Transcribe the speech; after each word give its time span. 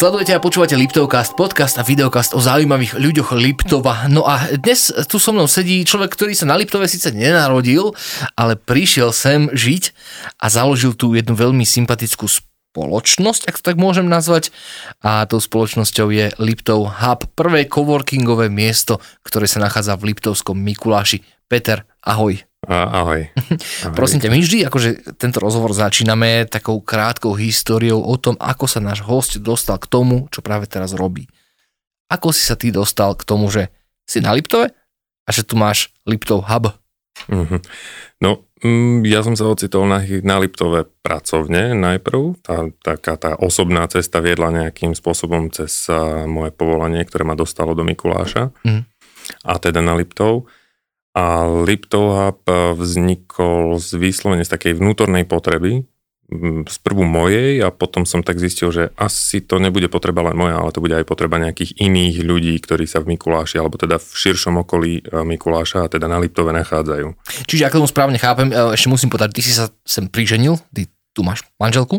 Sledujete 0.00 0.32
a 0.32 0.40
počúvate 0.40 0.80
Liptovcast, 0.80 1.36
podcast 1.36 1.76
a 1.76 1.84
videokast 1.84 2.32
o 2.32 2.40
zaujímavých 2.40 2.96
ľuďoch 2.96 3.36
Liptova. 3.36 4.08
No 4.08 4.24
a 4.24 4.48
dnes 4.56 4.88
tu 5.04 5.20
so 5.20 5.28
mnou 5.28 5.44
sedí 5.44 5.84
človek, 5.84 6.16
ktorý 6.16 6.32
sa 6.32 6.48
na 6.48 6.56
Liptove 6.56 6.88
síce 6.88 7.12
nenarodil, 7.12 7.92
ale 8.32 8.56
prišiel 8.56 9.12
sem 9.12 9.52
žiť 9.52 9.92
a 10.40 10.48
založil 10.48 10.96
tu 10.96 11.12
jednu 11.12 11.36
veľmi 11.36 11.68
sympatickú 11.68 12.32
spoločnosť, 12.32 13.52
ak 13.52 13.60
to 13.60 13.66
tak 13.68 13.76
môžem 13.76 14.08
nazvať. 14.08 14.56
A 15.04 15.28
tou 15.28 15.36
spoločnosťou 15.36 16.08
je 16.16 16.32
Liptov 16.40 16.96
Hub, 17.04 17.28
prvé 17.36 17.68
coworkingové 17.68 18.48
miesto, 18.48 19.04
ktoré 19.20 19.44
sa 19.44 19.60
nachádza 19.60 20.00
v 20.00 20.16
Liptovskom 20.16 20.56
Mikuláši. 20.56 21.20
Peter, 21.44 21.84
ahoj. 22.00 22.40
Ahoj. 22.70 22.94
ahoj. 22.94 23.20
Prosím 23.98 24.22
ťa, 24.22 24.30
my 24.30 24.38
vždy 24.38 24.58
akože 24.70 25.18
tento 25.18 25.42
rozhovor 25.42 25.74
začíname 25.74 26.46
takou 26.46 26.78
krátkou 26.78 27.34
históriou 27.34 27.98
o 27.98 28.14
tom, 28.14 28.38
ako 28.38 28.70
sa 28.70 28.78
náš 28.78 29.02
host 29.02 29.42
dostal 29.42 29.82
k 29.82 29.90
tomu, 29.90 30.30
čo 30.30 30.38
práve 30.38 30.70
teraz 30.70 30.94
robí. 30.94 31.26
Ako 32.06 32.30
si 32.30 32.46
sa 32.46 32.54
ty 32.54 32.70
dostal 32.70 33.18
k 33.18 33.26
tomu, 33.26 33.50
že 33.50 33.74
si 34.06 34.22
na 34.22 34.30
Liptove 34.30 34.70
a 35.26 35.30
že 35.34 35.42
tu 35.42 35.58
máš 35.58 35.90
Liptov 36.06 36.46
Hub? 36.46 36.70
Mm-hmm. 37.26 37.60
No, 38.22 38.46
mm, 38.62 39.02
ja 39.02 39.26
som 39.26 39.34
sa 39.34 39.50
ocitol 39.50 39.90
na, 39.90 39.98
na 40.22 40.38
Liptove 40.38 40.86
pracovne 41.02 41.74
najprv. 41.74 42.38
Tá, 42.38 42.70
taká 42.86 43.18
tá 43.18 43.34
osobná 43.34 43.82
cesta 43.90 44.22
viedla 44.22 44.54
nejakým 44.54 44.94
spôsobom 44.94 45.50
cez 45.50 45.90
moje 46.30 46.54
povolanie, 46.54 47.02
ktoré 47.02 47.26
ma 47.26 47.34
dostalo 47.34 47.74
do 47.74 47.82
Mikuláša. 47.82 48.54
Mm. 48.62 48.86
A 49.42 49.52
teda 49.58 49.82
na 49.82 49.98
Liptov. 49.98 50.46
A 51.10 51.48
Liptov 51.66 52.06
Hub 52.14 52.40
eh, 52.46 52.74
vznikol 52.78 53.78
z 53.82 53.98
výslovene 53.98 54.46
z 54.46 54.52
takej 54.52 54.78
vnútornej 54.78 55.26
potreby, 55.26 55.86
z 56.70 56.76
prvú 56.86 57.02
mojej 57.02 57.58
a 57.58 57.74
potom 57.74 58.06
som 58.06 58.22
tak 58.22 58.38
zistil, 58.38 58.70
že 58.70 58.94
asi 58.94 59.42
to 59.42 59.58
nebude 59.58 59.90
potreba 59.90 60.22
len 60.30 60.38
moja, 60.38 60.62
ale 60.62 60.70
to 60.70 60.78
bude 60.78 60.94
aj 60.94 61.02
potreba 61.02 61.42
nejakých 61.42 61.74
iných 61.82 62.22
ľudí, 62.22 62.54
ktorí 62.62 62.86
sa 62.86 63.02
v 63.02 63.18
Mikuláši, 63.18 63.58
alebo 63.58 63.74
teda 63.74 63.98
v 63.98 64.10
širšom 64.14 64.62
okolí 64.62 65.02
eh, 65.02 65.26
Mikuláša 65.26 65.86
a 65.86 65.90
teda 65.90 66.06
na 66.06 66.22
Liptove 66.22 66.54
nachádzajú. 66.54 67.18
Čiže 67.50 67.66
ako 67.66 67.82
tomu 67.82 67.90
správne 67.90 68.18
chápem, 68.22 68.54
eh, 68.54 68.78
ešte 68.78 68.86
musím 68.86 69.10
povedať, 69.10 69.34
ty 69.34 69.42
si 69.42 69.50
sa 69.50 69.74
sem 69.82 70.06
priženil, 70.06 70.62
ty 70.70 70.86
tu 71.10 71.26
máš 71.26 71.42
manželku? 71.58 71.98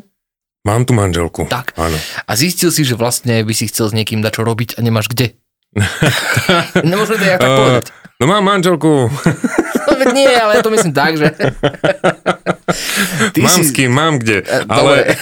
Mám 0.61 0.85
tu 0.85 0.93
manželku. 0.93 1.49
Tak. 1.49 1.73
Áno. 1.73 1.97
A 2.29 2.31
zistil 2.37 2.69
si, 2.69 2.85
že 2.85 2.93
vlastne 2.93 3.41
by 3.41 3.49
si 3.49 3.65
chcel 3.65 3.89
s 3.89 3.97
niekým 3.97 4.21
dať 4.21 4.39
čo 4.39 4.43
robiť 4.45 4.77
a 4.77 4.85
nemáš 4.85 5.09
kde? 5.09 5.40
Nemôžeme 6.91 7.17
to 7.17 7.25
jak 7.25 7.39
tak 7.39 7.51
povedať. 7.55 7.85
No 8.21 8.29
mám 8.29 8.45
manželku. 8.45 9.09
No 9.09 10.11
nie, 10.17 10.29
ale 10.29 10.59
ja 10.59 10.61
to 10.61 10.69
myslím 10.69 10.93
tak, 10.93 11.17
že... 11.17 11.33
Ty 13.33 13.39
mám 13.41 13.57
si... 13.57 13.65
s 13.65 13.71
kým, 13.73 13.89
mám 13.89 14.21
kde. 14.21 14.45
E. 14.45 14.57
Ale... 14.69 15.17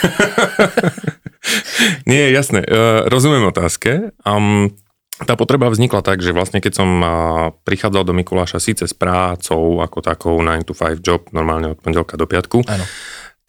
nie, 2.04 2.28
jasné. 2.36 2.60
Uh, 2.68 3.08
rozumiem 3.08 3.48
otázke. 3.48 4.12
Um, 4.28 4.76
tá 5.24 5.40
potreba 5.40 5.72
vznikla 5.72 6.04
tak, 6.04 6.24
že 6.24 6.32
vlastne 6.32 6.64
keď 6.64 6.74
som 6.80 6.90
prichádzal 7.68 8.08
do 8.08 8.16
Mikuláša 8.16 8.60
síce 8.64 8.88
s 8.88 8.96
prácou 8.96 9.84
ako 9.84 10.00
takou 10.00 10.40
9 10.40 10.64
to 10.64 10.72
5 10.72 11.04
job, 11.04 11.28
normálne 11.36 11.76
od 11.76 11.80
pondelka 11.80 12.16
do 12.16 12.24
piatku, 12.24 12.64
ano. 12.64 12.88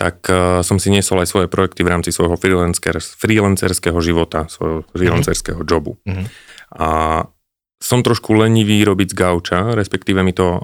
Tak 0.00 0.24
uh, 0.32 0.64
som 0.64 0.80
si 0.80 0.88
niesol 0.88 1.20
aj 1.20 1.28
svoje 1.28 1.46
projekty 1.52 1.84
v 1.84 1.92
rámci 1.92 2.08
svojho 2.08 2.40
freelancerského 2.40 4.00
života, 4.00 4.48
svojho 4.48 4.88
freelancerského 4.96 5.60
uh-huh. 5.60 5.68
jobu. 5.68 6.00
Uh-huh. 6.08 6.24
A 6.72 6.88
som 7.80 8.00
trošku 8.00 8.32
lenivý 8.32 8.80
robiť 8.84 9.12
z 9.12 9.16
gauča, 9.16 9.60
respektíve 9.76 10.24
mi 10.24 10.32
to 10.32 10.56
um, 10.56 10.60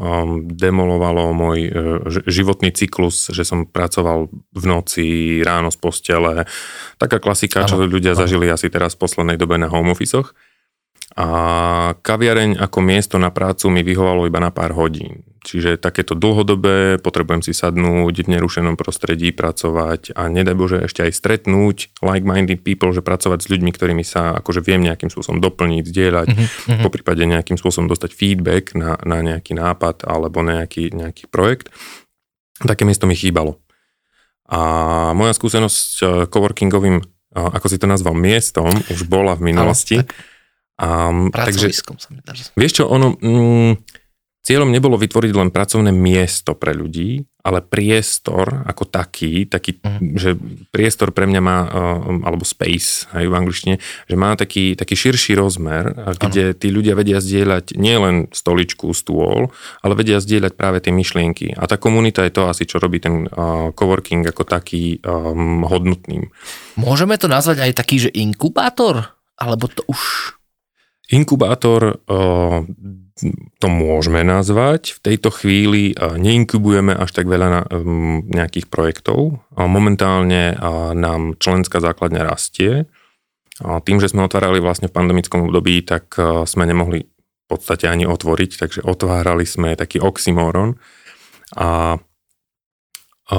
demolovalo 0.48 1.37
môj 1.37 1.59
uh, 1.69 1.72
životný 2.09 2.72
cyklus, 2.72 3.28
že 3.28 3.44
som 3.44 3.69
pracoval 3.69 4.33
v 4.33 4.65
noci, 4.65 5.06
ráno 5.44 5.69
z 5.69 5.77
postele. 5.81 6.49
Taká 6.97 7.21
klasika, 7.21 7.65
ano, 7.65 7.69
čo 7.69 7.77
ľudia 7.77 8.16
ano. 8.16 8.21
zažili 8.25 8.49
asi 8.49 8.72
teraz 8.72 8.97
v 8.97 9.05
poslednej 9.05 9.37
dobe 9.37 9.61
na 9.61 9.69
home 9.69 9.93
office 9.93 10.32
a 11.16 11.28
kaviareň 11.97 12.61
ako 12.61 12.78
miesto 12.84 13.16
na 13.16 13.32
prácu 13.32 13.72
mi 13.72 13.81
vyhovalo 13.81 14.28
iba 14.28 14.37
na 14.37 14.53
pár 14.53 14.77
hodín. 14.77 15.25
Čiže 15.47 15.79
takéto 15.79 16.19
dlhodobé, 16.19 16.99
potrebujem 16.99 17.39
si 17.47 17.55
sadnúť 17.55 18.27
v 18.27 18.33
nerušenom 18.34 18.75
prostredí, 18.75 19.31
pracovať 19.31 20.11
a 20.19 20.27
nedaj 20.27 20.59
Bože 20.59 20.79
ešte 20.83 21.07
aj 21.07 21.12
stretnúť 21.15 22.03
like-minded 22.03 22.67
people, 22.67 22.91
že 22.91 22.99
pracovať 22.99 23.47
s 23.47 23.51
ľuďmi, 23.55 23.71
ktorými 23.71 24.03
sa 24.03 24.35
akože 24.43 24.67
viem 24.67 24.83
nejakým 24.83 25.06
spôsobom 25.06 25.39
doplniť, 25.39 25.85
zdieľať, 25.87 26.27
mm-hmm. 26.27 26.83
po 26.83 26.91
prípade 26.91 27.23
nejakým 27.23 27.55
spôsobom 27.55 27.87
dostať 27.87 28.11
feedback 28.11 28.75
na, 28.75 28.99
na 29.06 29.23
nejaký 29.23 29.55
nápad 29.55 30.03
alebo 30.03 30.43
nejaký, 30.43 30.91
nejaký 30.91 31.31
projekt. 31.31 31.71
Také 32.59 32.83
miesto 32.83 33.06
mi 33.06 33.15
chýbalo. 33.15 33.62
A 34.51 35.15
moja 35.15 35.31
skúsenosť 35.31 35.79
s 35.79 35.99
coworkingovým, 36.27 36.99
ako 37.39 37.67
si 37.71 37.79
to 37.79 37.87
nazval, 37.87 38.19
miestom, 38.19 38.71
už 38.91 39.06
bola 39.06 39.39
v 39.39 39.55
minulosti. 39.55 40.03
Ale, 40.03 40.11
tak 40.11 40.35
Um, 40.77 41.33
Pracoviskom 41.33 41.97
takže, 41.97 42.05
sa 42.05 42.09
mi. 42.12 42.21
Vieš 42.61 42.73
čo, 42.77 42.85
ono, 42.93 43.17
mm, 43.17 43.96
cieľom 44.47 44.71
nebolo 44.71 44.95
vytvoriť 44.95 45.33
len 45.34 45.51
pracovné 45.51 45.91
miesto 45.91 46.55
pre 46.55 46.71
ľudí, 46.71 47.27
ale 47.43 47.67
priestor 47.67 48.62
ako 48.62 48.87
taký, 48.87 49.51
taký, 49.51 49.83
mm. 49.83 50.15
že 50.15 50.39
priestor 50.71 51.11
pre 51.11 51.27
mňa 51.27 51.41
má, 51.43 51.59
um, 51.67 52.23
alebo 52.23 52.47
space 52.47 53.11
aj 53.11 53.27
v 53.27 53.35
angličtine, 53.35 53.75
že 53.83 54.15
má 54.15 54.39
taký, 54.39 54.79
taký 54.79 54.95
širší 54.95 55.35
rozmer, 55.35 55.91
kde 56.15 56.55
ano. 56.55 56.59
tí 56.59 56.71
ľudia 56.71 56.95
vedia 56.95 57.19
zdieľať 57.19 57.75
nielen 57.75 58.31
stoličku, 58.31 58.95
stôl, 58.95 59.51
ale 59.83 59.93
vedia 59.99 60.23
zdieľať 60.23 60.53
práve 60.55 60.79
tie 60.79 60.95
myšlienky. 60.95 61.59
A 61.59 61.67
tá 61.67 61.75
komunita 61.75 62.23
je 62.23 62.35
to 62.35 62.47
asi, 62.47 62.71
čo 62.71 62.79
robí 62.79 63.03
ten 63.03 63.27
uh, 63.27 63.75
coworking 63.75 64.23
ako 64.31 64.47
taký 64.47 65.03
um, 65.03 65.67
hodnotným. 65.67 66.31
Môžeme 66.79 67.19
to 67.19 67.27
nazvať 67.27 67.67
aj 67.67 67.73
taký, 67.75 68.06
že 68.06 68.15
inkubátor? 68.15 69.11
Alebo 69.37 69.67
to 69.67 69.83
už 69.91 70.33
Inkubátor 71.06 72.03
to 73.60 73.66
môžeme 73.72 74.21
nazvať. 74.21 75.00
V 75.00 75.00
tejto 75.00 75.32
chvíli 75.32 75.97
neinkubujeme 75.97 76.93
až 76.93 77.16
tak 77.16 77.32
veľa 77.32 77.49
na, 77.49 77.62
nejakých 78.28 78.69
projektov. 78.69 79.41
Momentálne 79.56 80.53
nám 80.93 81.41
členská 81.41 81.81
základňa 81.81 82.22
rastie. 82.28 82.84
Tým, 83.65 83.99
že 84.05 84.12
sme 84.12 84.28
otvárali 84.28 84.60
vlastne 84.60 84.93
v 84.93 84.97
pandemickom 85.00 85.49
období, 85.49 85.81
tak 85.81 86.12
sme 86.44 86.69
nemohli 86.69 87.09
v 87.09 87.47
podstate 87.49 87.88
ani 87.88 88.05
otvoriť, 88.05 88.50
takže 88.60 88.81
otvárali 88.84 89.49
sme 89.49 89.81
taký 89.81 89.97
oxymoron. 89.97 90.76
A, 91.56 91.97
a 93.32 93.38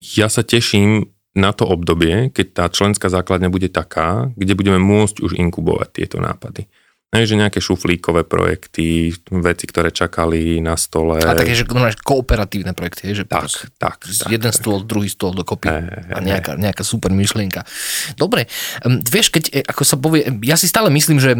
ja 0.00 0.28
sa 0.32 0.40
teším 0.40 1.12
na 1.36 1.52
to 1.52 1.68
obdobie, 1.68 2.32
keď 2.32 2.46
tá 2.56 2.64
členská 2.72 3.12
základňa 3.12 3.52
bude 3.52 3.68
taká, 3.68 4.32
kde 4.32 4.56
budeme 4.56 4.80
môcť 4.80 5.20
už 5.20 5.36
inkubovať 5.36 5.88
tieto 5.92 6.16
nápady. 6.24 6.72
Hej, 7.10 7.34
že 7.34 7.42
nejaké 7.42 7.58
šuflíkové 7.58 8.22
projekty, 8.22 9.10
veci, 9.34 9.64
ktoré 9.66 9.90
čakali 9.90 10.62
na 10.62 10.78
stole. 10.78 11.18
A 11.18 11.34
také, 11.34 11.58
že 11.58 11.66
kooperatívne 12.06 12.70
projekty, 12.70 13.10
že 13.10 13.26
tak, 13.26 13.50
tak, 13.82 14.06
tak, 14.06 14.30
jeden 14.30 14.54
tak. 14.54 14.54
stôl, 14.54 14.86
druhý 14.86 15.10
stôl 15.10 15.34
dokopy 15.34 15.74
e, 15.74 16.14
a 16.14 16.22
nejaká, 16.22 16.54
nejaká 16.54 16.86
super 16.86 17.10
myšlienka. 17.10 17.66
Dobre, 18.14 18.46
um, 18.86 19.02
vieš, 19.02 19.34
keď, 19.34 19.44
e, 19.50 19.58
ako 19.66 19.82
sa 19.82 19.98
povie, 19.98 20.22
ja 20.46 20.54
si 20.54 20.70
stále 20.70 20.86
myslím, 20.86 21.18
že, 21.18 21.34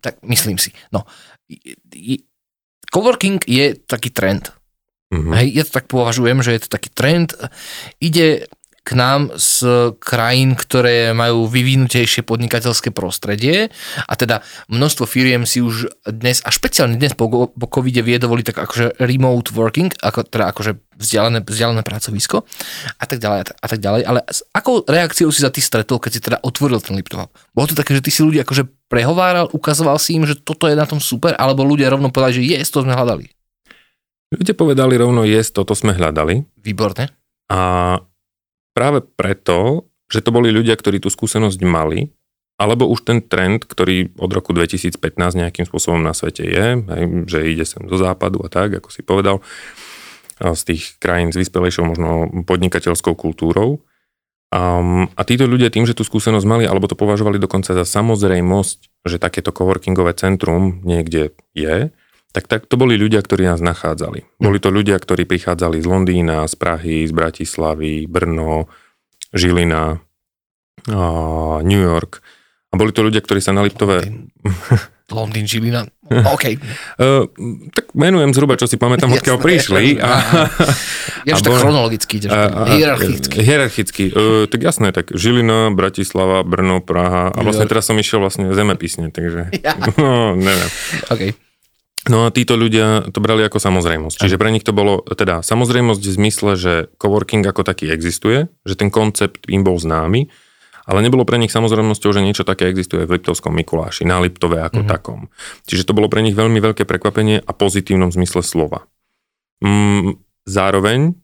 tak 0.00 0.16
myslím 0.24 0.56
si, 0.56 0.72
no, 0.88 1.04
coworking 2.88 3.44
je 3.44 3.76
taký 3.84 4.08
trend. 4.16 4.48
Mm-hmm. 5.12 5.32
Hej, 5.36 5.46
ja 5.60 5.62
to 5.68 5.72
tak 5.76 5.92
považujem, 5.92 6.40
že 6.40 6.56
je 6.56 6.60
to 6.64 6.72
taký 6.72 6.88
trend. 6.88 7.36
Ide 8.00 8.48
k 8.90 8.98
nám 8.98 9.30
z 9.38 9.62
krajín, 10.02 10.58
ktoré 10.58 11.14
majú 11.14 11.46
vyvinutejšie 11.46 12.26
podnikateľské 12.26 12.90
prostredie 12.90 13.70
a 14.10 14.12
teda 14.18 14.42
množstvo 14.66 15.06
firiem 15.06 15.46
si 15.46 15.62
už 15.62 15.86
dnes, 16.10 16.42
a 16.42 16.50
špeciálne 16.50 16.98
dnes 16.98 17.14
po, 17.14 17.30
po 17.30 17.66
covide 17.70 18.02
vie 18.02 18.18
dovoliť 18.18 18.50
tak 18.50 18.58
akože 18.66 18.98
remote 18.98 19.54
working, 19.54 19.94
ako, 20.02 20.26
teda 20.26 20.50
akože 20.50 20.82
vzdialené, 20.98 21.38
vzdialené 21.46 21.86
pracovisko 21.86 22.42
a 22.98 23.04
tak 23.06 23.22
ďalej 23.22 23.54
a 23.54 23.66
tak 23.70 23.78
ďalej, 23.78 24.02
ale 24.02 24.26
s 24.26 24.42
akou 24.50 24.82
reakciou 24.82 25.30
si 25.30 25.46
za 25.46 25.54
ty 25.54 25.62
stretol, 25.62 26.02
keď 26.02 26.10
si 26.10 26.20
teda 26.26 26.42
otvoril 26.42 26.82
ten 26.82 26.98
Liptov? 26.98 27.30
Bolo 27.54 27.70
to 27.70 27.78
také, 27.78 27.94
že 27.94 28.02
ty 28.02 28.10
si 28.10 28.26
ľudia 28.26 28.42
akože 28.42 28.90
prehováral, 28.90 29.46
ukazoval 29.54 30.02
si 30.02 30.18
im, 30.18 30.26
že 30.26 30.34
toto 30.34 30.66
je 30.66 30.74
na 30.74 30.90
tom 30.90 30.98
super, 30.98 31.38
alebo 31.38 31.62
ľudia 31.62 31.94
rovno 31.94 32.10
povedali, 32.10 32.42
že 32.42 32.58
je, 32.58 32.58
to 32.66 32.82
sme 32.82 32.98
hľadali? 32.98 33.30
Ľudia 34.34 34.58
povedali 34.58 34.98
rovno, 34.98 35.22
je, 35.22 35.38
toto 35.54 35.78
sme 35.78 35.94
hľadali. 35.94 36.42
Výborne. 36.58 37.14
A 37.50 37.58
práve 38.72 39.02
preto, 39.02 39.90
že 40.10 40.22
to 40.22 40.34
boli 40.34 40.50
ľudia, 40.50 40.74
ktorí 40.74 40.98
tú 40.98 41.08
skúsenosť 41.08 41.60
mali, 41.62 42.10
alebo 42.60 42.84
už 42.92 43.08
ten 43.08 43.24
trend, 43.24 43.64
ktorý 43.64 44.12
od 44.20 44.30
roku 44.36 44.52
2015 44.52 44.92
nejakým 45.16 45.64
spôsobom 45.64 46.04
na 46.04 46.12
svete 46.12 46.44
je, 46.44 46.66
že 47.24 47.38
ide 47.48 47.64
sem 47.64 47.88
zo 47.88 47.96
západu 47.96 48.44
a 48.44 48.52
tak, 48.52 48.76
ako 48.76 48.92
si 48.92 49.00
povedal, 49.00 49.40
z 50.40 50.62
tých 50.68 51.00
krajín 51.00 51.32
s 51.32 51.40
vyspelejšou 51.40 51.84
možno 51.88 52.10
podnikateľskou 52.44 53.16
kultúrou. 53.16 53.80
Um, 54.50 55.06
a 55.14 55.22
títo 55.22 55.46
ľudia 55.46 55.70
tým, 55.70 55.86
že 55.86 55.94
tú 55.94 56.02
skúsenosť 56.02 56.42
mali, 56.42 56.64
alebo 56.66 56.90
to 56.90 56.98
považovali 56.98 57.38
dokonca 57.38 57.70
za 57.70 57.86
samozrejmosť, 57.86 59.06
že 59.06 59.22
takéto 59.22 59.54
coworkingové 59.54 60.12
centrum 60.18 60.82
niekde 60.82 61.32
je, 61.54 61.94
tak, 62.30 62.46
tak 62.46 62.60
to 62.70 62.78
boli 62.78 62.94
ľudia, 62.94 63.18
ktorí 63.22 63.50
nás 63.50 63.58
nachádzali. 63.58 64.38
Boli 64.38 64.58
to 64.62 64.70
ľudia, 64.70 64.94
ktorí 64.98 65.26
prichádzali 65.26 65.82
z 65.82 65.86
Londýna, 65.86 66.46
z 66.46 66.54
Prahy, 66.54 67.02
z 67.02 67.12
Bratislavy, 67.12 68.06
Brno, 68.06 68.70
Žilina, 69.34 69.98
New 71.66 71.82
York. 71.82 72.22
A 72.70 72.78
boli 72.78 72.94
to 72.94 73.02
ľudia, 73.02 73.18
ktorí 73.18 73.42
sa 73.42 73.50
na 73.50 73.66
Liptove... 73.66 74.06
Londýn, 75.10 75.42
Žilina, 75.50 75.90
OK. 76.34 76.44
Uh, 77.02 77.26
tak 77.74 77.90
menujem 77.98 78.30
zhruba, 78.30 78.54
čo 78.54 78.70
si 78.70 78.78
pamätám, 78.78 79.10
odkiaľ 79.10 79.42
prišli. 79.42 79.98
A, 80.06 80.22
ja, 81.26 81.34
tak 81.34 81.52
chronologicky 81.52 82.22
ideš, 82.22 82.30
a, 82.30 82.48
a, 82.48 82.62
hierarchicky. 82.72 83.36
Hierarchicky. 83.42 84.04
Uh, 84.14 84.46
tak 84.46 84.62
jasné, 84.62 84.94
tak 84.94 85.10
Žilina, 85.10 85.74
Bratislava, 85.74 86.46
Brno, 86.46 86.78
Praha 86.80 87.34
a 87.34 87.38
vlastne 87.42 87.68
teraz 87.68 87.90
som 87.90 87.98
išiel 87.98 88.22
vlastne 88.22 88.54
zemepisne, 88.56 89.12
takže 89.12 89.52
ja. 89.60 89.74
no, 90.00 90.38
neviem. 90.38 90.70
OK. 91.12 91.49
No 92.08 92.24
a 92.24 92.32
títo 92.32 92.56
ľudia 92.56 93.12
to 93.12 93.20
brali 93.20 93.44
ako 93.44 93.60
samozrejmosť. 93.60 94.24
Čiže 94.24 94.40
pre 94.40 94.48
nich 94.48 94.64
to 94.64 94.72
bolo 94.72 95.04
teda 95.04 95.44
samozrejmosť 95.44 96.00
v 96.00 96.16
zmysle, 96.16 96.50
že 96.56 96.72
coworking 96.96 97.44
ako 97.44 97.60
taký 97.60 97.92
existuje, 97.92 98.48
že 98.64 98.74
ten 98.78 98.88
koncept 98.88 99.44
im 99.52 99.60
bol 99.60 99.76
známy, 99.76 100.32
ale 100.88 101.04
nebolo 101.04 101.28
pre 101.28 101.36
nich 101.36 101.52
samozrejmosťou, 101.52 102.10
že 102.16 102.24
niečo 102.24 102.48
také 102.48 102.72
existuje 102.72 103.04
v 103.04 103.20
Liptovskom 103.20 103.52
Mikuláši, 103.52 104.08
na 104.08 104.16
Liptove 104.16 104.64
ako 104.64 104.80
mm-hmm. 104.80 104.92
takom. 104.96 105.28
Čiže 105.68 105.84
to 105.84 105.92
bolo 105.92 106.08
pre 106.08 106.24
nich 106.24 106.32
veľmi 106.32 106.56
veľké 106.56 106.88
prekvapenie 106.88 107.44
a 107.44 107.50
pozitívnom 107.52 108.08
zmysle 108.08 108.40
slova. 108.40 108.88
Mm, 109.60 110.16
zároveň 110.48 111.20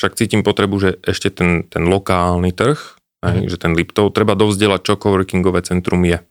však 0.00 0.16
cítim 0.16 0.40
potrebu, 0.40 0.76
že 0.80 0.90
ešte 1.04 1.28
ten, 1.28 1.68
ten 1.68 1.84
lokálny 1.84 2.56
trh, 2.56 2.76
mm-hmm. 2.80 3.26
aj, 3.28 3.36
že 3.52 3.56
ten 3.60 3.76
Liptov, 3.76 4.16
treba 4.16 4.32
dovzdelať, 4.32 4.80
čo 4.80 4.96
coworkingové 4.96 5.60
centrum 5.60 6.00
je. 6.08 6.24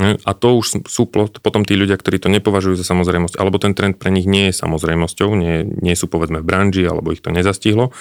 A 0.00 0.30
to 0.34 0.58
už 0.58 0.90
sú 0.90 1.06
potom 1.38 1.62
tí 1.62 1.78
ľudia, 1.78 1.94
ktorí 1.94 2.18
to 2.18 2.26
nepovažujú 2.26 2.74
za 2.74 2.82
samozrejmosť, 2.82 3.38
alebo 3.38 3.62
ten 3.62 3.78
trend 3.78 4.02
pre 4.02 4.10
nich 4.10 4.26
nie 4.26 4.50
je 4.50 4.58
samozrejmosťou, 4.58 5.30
nie, 5.38 5.62
nie 5.62 5.94
sú 5.94 6.10
povedzme 6.10 6.42
v 6.42 6.48
branži, 6.50 6.82
alebo 6.82 7.14
ich 7.14 7.22
to 7.22 7.30
nezastihlo. 7.30 7.94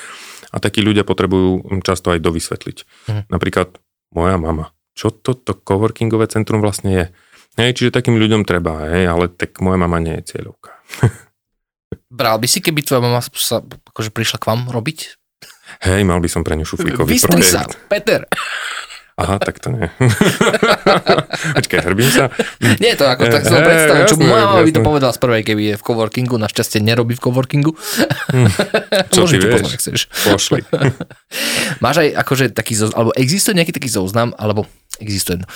A 0.50 0.58
takí 0.58 0.82
ľudia 0.82 1.06
potrebujú 1.06 1.70
často 1.86 2.10
aj 2.10 2.26
dovysvetliť. 2.26 2.78
Mm. 3.10 3.24
Napríklad 3.30 3.78
moja 4.10 4.42
mama. 4.42 4.74
Čo 4.98 5.14
toto 5.14 5.54
coworkingové 5.54 6.30
centrum 6.30 6.66
vlastne 6.66 6.90
je? 6.90 7.06
Hej, 7.62 7.78
čiže 7.78 7.94
takým 7.94 8.18
ľuďom 8.18 8.42
treba, 8.50 8.90
hej, 8.90 9.06
ale 9.06 9.30
tak 9.30 9.62
moja 9.62 9.78
mama 9.78 10.02
nie 10.02 10.18
je 10.22 10.34
cieľovka. 10.34 10.74
Bral 12.10 12.42
by 12.42 12.50
si, 12.50 12.62
keby 12.62 12.82
tvoja 12.82 13.06
mama 13.06 13.22
sa 13.22 13.62
akože 13.62 14.10
prišla 14.10 14.42
k 14.42 14.50
vám 14.50 14.74
robiť? 14.74 15.00
Hej, 15.86 16.02
mal 16.06 16.22
by 16.22 16.30
som 16.30 16.42
pre 16.46 16.58
ňu 16.58 16.66
šuflíkový 16.66 17.10
Vystri 17.10 17.38
projekt. 17.38 17.54
sa, 17.54 17.66
Peter. 17.90 18.26
Aha, 19.14 19.38
tak 19.38 19.62
to 19.62 19.70
nie. 19.70 19.86
Počkaj, 21.62 21.80
hrbím 21.86 22.10
sa. 22.10 22.34
Nie, 22.82 22.98
to 22.98 23.06
ako 23.06 23.30
tak 23.30 23.46
som 23.46 23.62
predstavil, 23.62 24.06
čo 24.10 24.18
mama 24.18 24.66
by 24.66 24.72
to 24.74 24.82
povedala 24.82 25.14
z 25.14 25.22
prvej, 25.22 25.42
keby 25.46 25.62
je 25.70 25.76
v 25.78 25.84
coworkingu, 25.86 26.42
našťastie 26.42 26.82
nerobí 26.82 27.14
v 27.14 27.22
coworkingu. 27.22 27.78
Hm. 28.34 28.50
Čo 29.14 29.30
ty 29.30 29.38
vieš? 29.38 29.54
Poznať, 29.54 29.74
chceš. 29.78 30.00
Pošli. 30.26 30.66
Máš 31.86 31.96
aj 32.02 32.10
akože 32.26 32.46
taký 32.58 32.74
zoznam, 32.74 32.98
alebo 33.06 33.12
existuje 33.14 33.54
nejaký 33.54 33.74
taký 33.78 33.90
zoznam, 33.94 34.34
alebo 34.34 34.66
existuje, 34.98 35.46
no, 35.46 35.48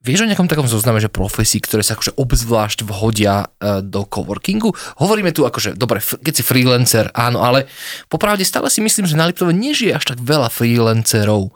Vieš 0.00 0.24
o 0.24 0.28
nejakom 0.32 0.48
takom 0.48 0.64
zozname, 0.64 0.96
že 0.96 1.12
profesí, 1.12 1.60
ktoré 1.60 1.84
sa 1.84 1.92
akože 1.92 2.16
obzvlášť 2.16 2.88
vhodia 2.88 3.52
e, 3.60 3.84
do 3.84 4.08
coworkingu? 4.08 4.72
Hovoríme 4.96 5.28
tu 5.28 5.44
akože, 5.44 5.76
dobre, 5.76 6.00
keď 6.00 6.40
si 6.40 6.40
freelancer, 6.40 7.12
áno, 7.12 7.44
ale 7.44 7.68
popravde 8.08 8.40
stále 8.48 8.72
si 8.72 8.80
myslím, 8.80 9.04
že 9.04 9.20
na 9.20 9.28
Liptove 9.28 9.52
nežije 9.52 9.92
až 9.92 10.16
tak 10.16 10.24
veľa 10.24 10.48
freelancerov 10.48 11.52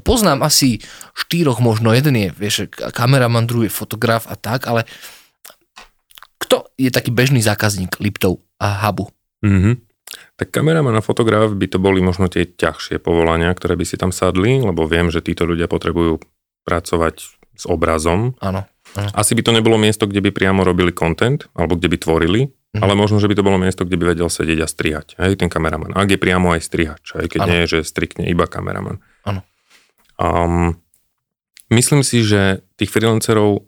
Poznám 0.00 0.40
asi 0.40 0.80
štyroch, 1.12 1.60
možno 1.60 1.92
jeden 1.92 2.16
je, 2.16 2.28
vieš, 2.32 2.72
kameraman, 2.72 3.44
druhý 3.44 3.68
je 3.68 3.76
fotograf 3.76 4.24
a 4.24 4.40
tak, 4.40 4.64
ale 4.64 4.88
kto 6.40 6.72
je 6.80 6.88
taký 6.88 7.12
bežný 7.12 7.44
zákazník 7.44 8.00
Liptov 8.00 8.40
a 8.56 8.88
Hubu? 8.88 9.12
Mm-hmm. 9.44 9.74
Tak 10.40 10.48
kameraman 10.48 10.96
a 10.96 11.04
fotograf 11.04 11.52
by 11.52 11.66
to 11.68 11.76
boli 11.76 12.00
možno 12.00 12.28
tie 12.28 12.48
ťažšie 12.48 13.00
povolania, 13.04 13.52
ktoré 13.52 13.76
by 13.76 13.84
si 13.84 13.96
tam 14.00 14.12
sadli, 14.12 14.60
lebo 14.60 14.88
viem, 14.88 15.12
že 15.12 15.24
títo 15.24 15.44
ľudia 15.44 15.68
potrebujú 15.68 16.20
pracovať 16.64 17.14
s 17.56 17.64
obrazom. 17.68 18.36
Áno. 18.40 18.64
Asi 19.16 19.32
by 19.32 19.42
to 19.44 19.56
nebolo 19.56 19.80
miesto, 19.80 20.04
kde 20.04 20.20
by 20.20 20.30
priamo 20.34 20.64
robili 20.64 20.92
content, 20.92 21.48
alebo 21.56 21.80
kde 21.80 21.88
by 21.88 21.96
tvorili, 21.96 22.40
mm-hmm. 22.44 22.82
ale 22.84 22.92
možno, 22.92 23.20
že 23.20 23.28
by 23.28 23.34
to 23.40 23.46
bolo 23.46 23.56
miesto, 23.56 23.88
kde 23.88 23.96
by 23.96 24.12
vedel 24.12 24.28
sedieť 24.28 24.58
a 24.60 24.68
strihať, 24.68 25.06
hej, 25.16 25.40
ten 25.40 25.48
kameraman. 25.48 25.96
Ak 25.96 26.12
je 26.12 26.20
priamo 26.20 26.52
aj 26.52 26.60
strihač, 26.60 27.16
aj 27.16 27.28
keď 27.32 27.40
ano. 27.44 27.48
nie 27.48 27.58
je, 27.64 27.80
že 27.80 27.88
striktne 27.88 28.28
iba 28.28 28.44
kameraman. 28.44 29.00
Áno. 29.24 29.40
Um, 30.22 30.78
myslím 31.74 32.06
si, 32.06 32.22
že 32.22 32.62
tých 32.78 32.94
freelancerov, 32.94 33.66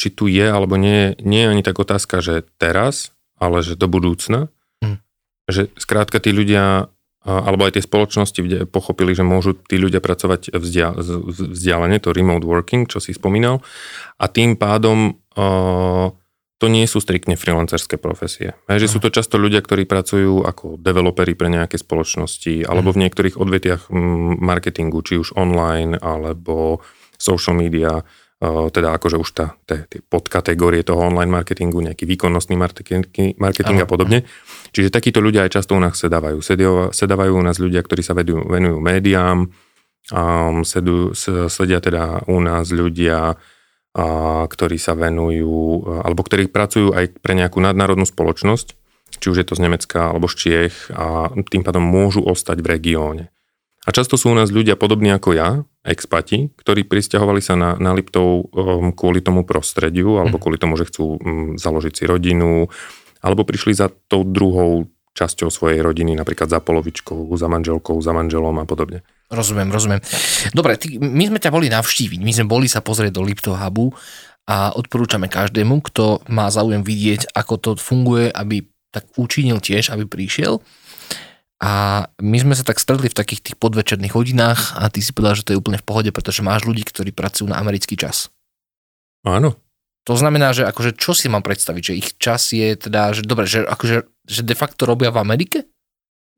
či 0.00 0.08
tu 0.08 0.32
je 0.32 0.48
alebo 0.48 0.80
nie, 0.80 1.12
nie 1.20 1.44
je 1.44 1.52
ani 1.52 1.60
tak 1.60 1.76
otázka, 1.76 2.24
že 2.24 2.48
teraz, 2.56 3.12
ale 3.36 3.60
že 3.60 3.76
do 3.76 3.84
budúcna. 3.84 4.48
Hmm. 4.80 5.04
Že 5.44 5.68
skrátka 5.76 6.16
tí 6.24 6.32
ľudia, 6.32 6.88
alebo 7.20 7.68
aj 7.68 7.76
tie 7.76 7.84
spoločnosti 7.84 8.40
kde 8.40 8.58
pochopili, 8.64 9.12
že 9.12 9.28
môžu 9.28 9.52
tí 9.52 9.76
ľudia 9.76 10.00
pracovať 10.00 10.56
vzdialene, 10.56 12.00
to 12.00 12.16
remote 12.16 12.48
working, 12.48 12.88
čo 12.88 12.96
si 12.96 13.12
spomínal. 13.12 13.60
A 14.16 14.24
tým 14.32 14.56
pádom 14.56 15.20
uh, 15.36 16.16
to 16.60 16.68
nie 16.68 16.84
sú 16.84 17.00
striktne 17.00 17.40
freelancerské 17.40 17.96
profesie. 17.96 18.52
Hej, 18.68 18.84
že 18.84 18.90
sú 18.92 18.98
to 19.00 19.08
často 19.08 19.40
ľudia, 19.40 19.64
ktorí 19.64 19.88
pracujú 19.88 20.44
ako 20.44 20.76
developeri 20.76 21.32
pre 21.32 21.48
nejaké 21.48 21.80
spoločnosti 21.80 22.68
alebo 22.68 22.92
v 22.92 23.08
niektorých 23.08 23.40
odvetiach 23.40 23.88
marketingu, 24.44 25.00
či 25.00 25.16
už 25.16 25.40
online 25.40 25.96
alebo 25.96 26.84
social 27.16 27.56
media, 27.56 28.04
teda 28.72 28.96
akože 28.96 29.16
už 29.20 29.30
tá, 29.32 29.56
tie, 29.64 29.88
tie 29.88 30.00
podkategórie 30.04 30.84
toho 30.84 31.00
online 31.00 31.32
marketingu, 31.32 31.80
nejaký 31.80 32.04
výkonnostný 32.04 32.56
marketing, 32.60 33.08
marketing 33.40 33.80
a 33.80 33.88
podobne. 33.88 34.28
Čiže 34.72 34.92
takíto 34.92 35.24
ľudia 35.24 35.48
aj 35.48 35.60
často 35.60 35.76
u 35.76 35.80
nás 35.80 35.96
sedávajú. 35.96 36.44
Sedávajú 36.92 37.32
u 37.36 37.44
nás 37.44 37.56
ľudia, 37.56 37.80
ktorí 37.80 38.04
sa 38.04 38.12
vedujú, 38.12 38.48
venujú 38.48 38.80
médiám, 38.80 39.48
um, 40.12 40.60
sedu, 40.64 41.16
sledia 41.52 41.80
teda 41.84 42.24
u 42.28 42.40
nás 42.40 42.72
ľudia, 42.72 43.36
ktorí 44.46 44.78
sa 44.78 44.94
venujú, 44.94 45.82
alebo 46.06 46.22
ktorí 46.22 46.46
pracujú 46.46 46.94
aj 46.94 47.18
pre 47.18 47.34
nejakú 47.34 47.58
nadnárodnú 47.58 48.06
spoločnosť, 48.06 48.78
či 49.18 49.26
už 49.26 49.42
je 49.42 49.46
to 49.46 49.58
z 49.58 49.66
Nemecka 49.66 50.14
alebo 50.14 50.30
z 50.30 50.34
Čiech 50.38 50.94
a 50.94 51.34
tým 51.34 51.66
pádom 51.66 51.82
môžu 51.82 52.22
ostať 52.22 52.62
v 52.62 52.70
regióne. 52.70 53.24
A 53.88 53.90
často 53.90 54.20
sú 54.20 54.30
u 54.30 54.36
nás 54.36 54.52
ľudia 54.52 54.76
podobní 54.76 55.10
ako 55.10 55.34
ja, 55.34 55.64
expati, 55.82 56.52
ktorí 56.52 56.84
pristahovali 56.84 57.40
sa 57.40 57.56
na, 57.56 57.80
na 57.80 57.96
Liptov 57.96 58.52
um, 58.52 58.92
kvôli 58.92 59.24
tomu 59.24 59.48
prostrediu, 59.48 60.20
alebo 60.20 60.36
mhm. 60.36 60.42
kvôli 60.44 60.58
tomu, 60.60 60.76
že 60.76 60.86
chcú 60.86 61.16
um, 61.16 61.18
založiť 61.56 61.92
si 61.96 62.04
rodinu, 62.04 62.68
alebo 63.24 63.42
prišli 63.42 63.72
za 63.72 63.88
tou 64.08 64.22
druhou 64.22 64.86
časťou 65.14 65.50
svojej 65.50 65.82
rodiny, 65.82 66.14
napríklad 66.14 66.46
za 66.46 66.62
polovičkou, 66.62 67.30
za 67.34 67.50
manželkou, 67.50 67.98
za 67.98 68.14
manželom 68.14 68.54
a 68.62 68.64
podobne. 68.64 69.02
Rozumiem, 69.30 69.70
rozumiem. 69.70 70.02
Dobre, 70.54 70.74
ty, 70.78 70.98
my 70.98 71.30
sme 71.30 71.38
ťa 71.38 71.50
boli 71.54 71.70
navštíviť, 71.70 72.20
my 72.22 72.32
sme 72.34 72.46
boli 72.50 72.66
sa 72.66 72.82
pozrieť 72.82 73.14
do 73.14 73.22
Liptov 73.22 73.58
Hubu 73.58 73.94
a 74.46 74.74
odporúčame 74.74 75.30
každému, 75.30 75.82
kto 75.86 76.26
má 76.30 76.50
záujem 76.50 76.82
vidieť, 76.82 77.34
ako 77.34 77.54
to 77.58 77.70
funguje, 77.78 78.30
aby 78.30 78.66
tak 78.90 79.06
učinil 79.14 79.62
tiež, 79.62 79.94
aby 79.94 80.06
prišiel. 80.06 80.58
A 81.60 82.06
my 82.18 82.36
sme 82.40 82.56
sa 82.56 82.64
tak 82.64 82.80
stretli 82.80 83.12
v 83.12 83.18
takých 83.20 83.52
tých 83.52 83.56
podvečerných 83.60 84.16
hodinách 84.16 84.80
a 84.80 84.88
ty 84.88 85.04
si 85.04 85.12
povedal, 85.12 85.36
že 85.36 85.44
to 85.44 85.52
je 85.54 85.60
úplne 85.60 85.76
v 85.76 85.86
pohode, 85.86 86.10
pretože 86.10 86.40
máš 86.40 86.64
ľudí, 86.64 86.82
ktorí 86.88 87.12
pracujú 87.12 87.52
na 87.52 87.60
americký 87.60 88.00
čas. 88.00 88.32
Áno. 89.22 89.54
To 90.08 90.16
znamená, 90.16 90.56
že 90.56 90.64
akože 90.64 90.96
čo 90.96 91.12
si 91.12 91.28
mám 91.28 91.44
predstaviť, 91.44 91.82
že 91.84 91.98
ich 92.00 92.08
čas 92.16 92.56
je 92.56 92.72
teda, 92.72 93.12
že 93.12 93.20
dobre, 93.28 93.44
že 93.44 93.60
akože 93.68 94.08
že 94.30 94.46
de 94.46 94.54
facto 94.54 94.86
robia 94.86 95.10
v 95.10 95.18
Amerike? 95.18 95.66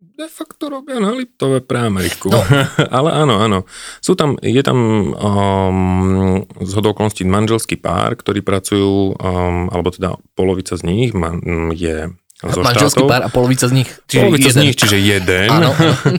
de 0.02 0.26
facto 0.26 0.66
robia 0.66 0.98
na 0.98 1.14
Liptove 1.14 1.62
pre 1.62 1.86
Ameriku. 1.86 2.26
No. 2.26 2.42
Ale 2.98 3.14
áno, 3.14 3.38
áno. 3.38 3.58
Sú 4.02 4.18
tam, 4.18 4.34
je 4.42 4.58
tam 4.58 4.78
um, 5.14 6.42
z 6.58 6.70
hodokonstí 6.74 7.22
manželský 7.22 7.78
pár, 7.78 8.18
ktorí 8.18 8.42
pracujú, 8.42 9.14
um, 9.14 9.70
alebo 9.70 9.94
teda 9.94 10.18
polovica 10.34 10.74
z 10.74 10.82
nich 10.82 11.14
man, 11.14 11.38
je 11.70 12.10
zo 12.42 12.58
Manželský 12.58 13.06
pár 13.06 13.22
a 13.22 13.30
polovica 13.30 13.70
z 13.70 13.74
nich, 13.78 13.90
čiže 14.10 14.26
polovica 14.26 14.50
jeden. 14.50 14.58
z 14.58 14.64
nich, 14.66 14.74
čiže 14.74 14.98
jeden. 14.98 15.46
Áno. 15.46 15.70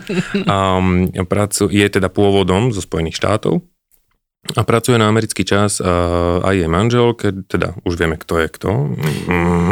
um, 0.56 1.28
pracu, 1.28 1.68
je 1.68 1.84
teda 1.92 2.08
pôvodom 2.08 2.72
zo 2.72 2.80
Spojených 2.80 3.20
štátov 3.20 3.60
a 4.44 4.62
pracuje 4.68 5.00
na 5.00 5.08
americký 5.08 5.48
čas 5.48 5.80
a 5.80 6.44
aj 6.44 6.56
jej 6.60 6.68
manžel, 6.68 7.16
keď 7.16 7.34
teda 7.48 7.68
už 7.88 7.96
vieme, 7.96 8.20
kto 8.20 8.44
je 8.44 8.48
kto. 8.52 8.70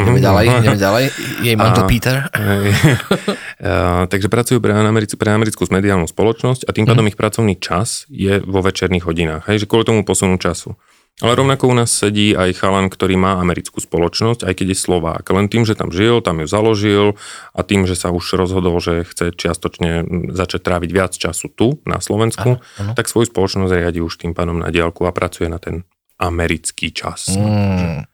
Ideme 0.07 0.23
ďalej, 0.23 0.45
ideme 0.63 0.79
ďalej. 0.79 1.03
Jej 1.43 1.55
manžel 1.59 1.83
a, 1.83 1.89
Peter. 1.91 2.15
a, 2.31 4.07
takže 4.07 4.31
pracujú 4.31 4.63
pre, 4.63 4.71
americkú, 4.71 5.19
pre 5.19 5.35
americkú 5.35 5.67
mediálnu 5.67 6.07
spoločnosť 6.07 6.63
a 6.63 6.71
tým 6.71 6.87
pádom 6.87 7.03
mm. 7.03 7.11
ich 7.11 7.19
pracovný 7.19 7.59
čas 7.59 8.07
je 8.07 8.39
vo 8.47 8.63
večerných 8.63 9.03
hodinách. 9.03 9.43
Hej, 9.51 9.67
že 9.67 9.67
kvôli 9.67 9.83
tomu 9.83 10.07
posunú 10.07 10.39
času. 10.39 10.79
Ale 11.21 11.37
rovnako 11.37 11.69
u 11.69 11.75
nás 11.77 11.93
sedí 11.93 12.33
aj 12.33 12.57
chalan, 12.57 12.89
ktorý 12.89 13.13
má 13.15 13.37
americkú 13.37 13.77
spoločnosť, 13.77 14.45
aj 14.45 14.53
keď 14.57 14.67
je 14.73 14.77
Slovák. 14.77 15.25
Len 15.29 15.47
tým, 15.47 15.63
že 15.63 15.77
tam 15.77 15.93
žil, 15.93 16.19
tam 16.25 16.41
ju 16.41 16.47
založil 16.49 17.07
a 17.53 17.61
tým, 17.61 17.85
že 17.85 17.93
sa 17.93 18.09
už 18.09 18.35
rozhodol, 18.35 18.81
že 18.81 19.05
chce 19.05 19.31
čiastočne 19.37 20.05
začať 20.33 20.61
tráviť 20.65 20.89
viac 20.89 21.13
času 21.13 21.53
tu, 21.53 21.77
na 21.85 22.01
Slovensku, 22.01 22.57
ano, 22.57 22.81
ano. 22.81 22.91
tak 22.97 23.07
svoju 23.07 23.29
spoločnosť 23.29 23.71
riadi 23.71 24.01
už 24.01 24.17
tým 24.17 24.33
pánom 24.33 24.57
na 24.57 24.73
diálku 24.73 25.05
a 25.05 25.13
pracuje 25.13 25.45
na 25.45 25.61
ten 25.61 25.85
americký 26.17 26.89
čas. 26.89 27.33
Mm. 27.33 28.05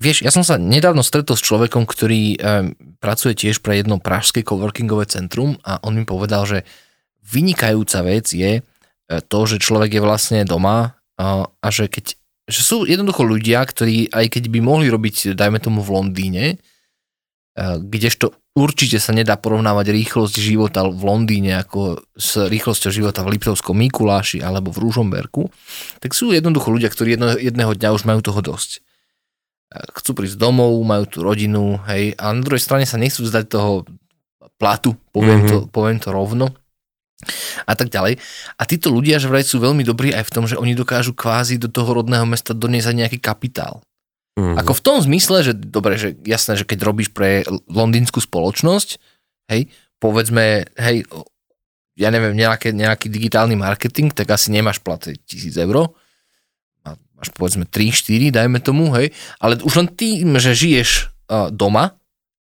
Vieš, 0.00 0.24
ja 0.24 0.32
som 0.32 0.44
sa 0.44 0.60
nedávno 0.60 1.00
stretol 1.00 1.36
s 1.36 1.44
človekom, 1.44 1.88
ktorý 1.88 2.36
e, 2.36 2.38
pracuje 3.00 3.32
tiež 3.32 3.64
pre 3.64 3.80
jedno 3.80 3.96
pražské 3.96 4.44
coworkingové 4.44 5.08
centrum 5.08 5.56
a 5.64 5.80
on 5.80 5.96
mi 5.96 6.04
povedal, 6.04 6.44
že 6.44 6.68
vynikajúca 7.24 8.04
vec 8.04 8.28
je, 8.28 8.60
E, 9.04 9.20
to, 9.20 9.44
že 9.44 9.60
človek 9.60 10.00
je 10.00 10.02
vlastne 10.02 10.40
doma 10.48 10.96
a, 11.18 11.46
a 11.48 11.68
že 11.70 11.86
keď 11.86 12.18
že 12.44 12.60
sú 12.60 12.84
jednoducho 12.84 13.24
ľudia, 13.24 13.64
ktorí 13.64 14.12
aj 14.12 14.36
keď 14.36 14.52
by 14.52 14.60
mohli 14.60 14.92
robiť, 14.92 15.32
dajme 15.32 15.56
tomu 15.64 15.80
v 15.80 15.96
Londýne, 15.96 16.44
kdežto 17.56 18.36
určite 18.52 19.00
sa 19.00 19.16
nedá 19.16 19.38
porovnávať 19.40 19.94
rýchlosť 19.94 20.34
života 20.42 20.84
v 20.84 21.02
Londýne 21.08 21.64
ako 21.64 22.04
s 22.12 22.36
rýchlosťou 22.36 22.90
života 22.92 23.24
v 23.24 23.38
Liptovskom 23.38 23.78
Mikuláši 23.78 24.44
alebo 24.44 24.74
v 24.74 24.82
Rúžomberku, 24.82 25.48
tak 26.04 26.12
sú 26.12 26.34
jednoducho 26.34 26.68
ľudia, 26.68 26.92
ktorí 26.92 27.16
jedno, 27.16 27.32
jedného 27.32 27.72
dňa 27.72 27.94
už 27.94 28.04
majú 28.04 28.20
toho 28.20 28.44
dosť. 28.44 28.84
Chcú 29.72 30.10
prísť 30.12 30.38
domov, 30.38 30.76
majú 30.86 31.08
tú 31.08 31.18
rodinu, 31.24 31.82
hej, 31.90 32.14
a 32.14 32.30
na 32.30 32.44
druhej 32.44 32.62
strane 32.62 32.86
sa 32.86 33.00
nechcú 33.00 33.26
zdať 33.26 33.44
toho 33.50 33.88
platu, 34.60 34.94
poviem, 35.10 35.42
mm-hmm. 35.42 35.50
to, 35.50 35.58
poviem 35.72 35.98
to 35.98 36.14
rovno 36.14 36.52
a 37.64 37.72
tak 37.78 37.88
ďalej. 37.88 38.18
A 38.58 38.62
títo 38.66 38.90
ľudia, 38.90 39.22
že 39.22 39.30
vraj 39.30 39.46
sú 39.46 39.62
veľmi 39.62 39.86
dobrí 39.86 40.10
aj 40.10 40.28
v 40.28 40.34
tom, 40.34 40.44
že 40.44 40.58
oni 40.58 40.74
dokážu 40.74 41.14
kvázi 41.14 41.56
do 41.56 41.70
toho 41.70 42.02
rodného 42.02 42.26
mesta 42.26 42.52
doniesť 42.52 42.90
aj 42.90 42.96
nejaký 43.06 43.18
kapitál. 43.22 43.80
Mm. 44.34 44.58
Ako 44.58 44.74
v 44.74 44.82
tom 44.82 44.96
zmysle, 44.98 45.46
že 45.46 45.52
dobre, 45.54 45.94
že 45.94 46.18
jasné, 46.26 46.58
že 46.58 46.66
keď 46.66 46.78
robíš 46.82 47.14
pre 47.14 47.46
londýnsku 47.70 48.18
spoločnosť, 48.18 48.98
hej, 49.46 49.70
povedzme, 50.02 50.66
hej, 50.74 51.06
ja 51.94 52.10
neviem, 52.10 52.34
nejaké, 52.34 52.74
nejaký 52.74 53.06
digitálny 53.06 53.54
marketing, 53.54 54.10
tak 54.10 54.34
asi 54.34 54.50
nemáš 54.50 54.82
plat 54.82 54.98
tisíc 55.22 55.54
eur, 55.54 55.94
máš 57.14 57.30
povedzme 57.30 57.64
3-4, 57.64 58.34
dajme 58.34 58.58
tomu, 58.58 58.90
hej, 58.98 59.14
ale 59.38 59.62
už 59.62 59.74
len 59.78 59.88
tým, 59.94 60.34
že 60.42 60.50
žiješ 60.52 60.90
uh, 61.30 61.48
doma, 61.54 61.94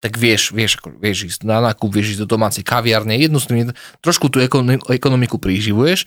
tak 0.05 0.21
vieš, 0.21 0.53
vieš, 0.53 0.77
ako, 0.77 1.01
vieš 1.01 1.33
ísť 1.33 1.49
na 1.49 1.65
nákup, 1.65 1.89
vieš 1.89 2.13
ísť 2.13 2.29
do 2.29 2.37
domácej 2.37 2.61
kaviarne, 2.61 3.17
jednostranne 3.17 3.73
trošku 4.05 4.29
tú 4.29 4.37
ekonomiku 4.93 5.41
príživuješ 5.41 6.05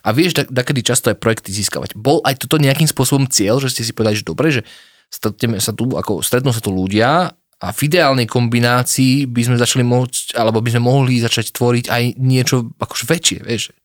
a 0.00 0.08
vieš, 0.16 0.40
da, 0.40 0.48
da 0.48 0.64
kedy 0.64 0.80
často 0.80 1.12
aj 1.12 1.20
projekty 1.20 1.52
získavať. 1.52 2.00
Bol 2.00 2.24
aj 2.24 2.40
toto 2.40 2.56
nejakým 2.56 2.88
spôsobom 2.88 3.28
cieľ, 3.28 3.60
že 3.60 3.76
ste 3.76 3.84
si 3.84 3.92
povedali, 3.92 4.16
že 4.16 4.24
dobre, 4.24 4.48
že 4.48 4.64
stretneme 5.12 5.60
sa 5.60 5.76
tu, 5.76 5.84
ako 5.92 6.24
stretnú 6.24 6.48
sa 6.48 6.64
tu 6.64 6.72
ľudia 6.72 7.36
a 7.36 7.66
v 7.76 7.80
ideálnej 7.84 8.24
kombinácii 8.24 9.28
by 9.28 9.52
sme 9.52 9.60
začali 9.60 9.84
môcť, 9.84 10.40
alebo 10.40 10.64
by 10.64 10.72
sme 10.72 10.88
mohli 10.88 11.20
začať 11.20 11.52
tvoriť 11.52 11.92
aj 11.92 12.02
niečo 12.16 12.72
akože 12.80 13.04
väčšie, 13.04 13.38
vieš. 13.44 13.76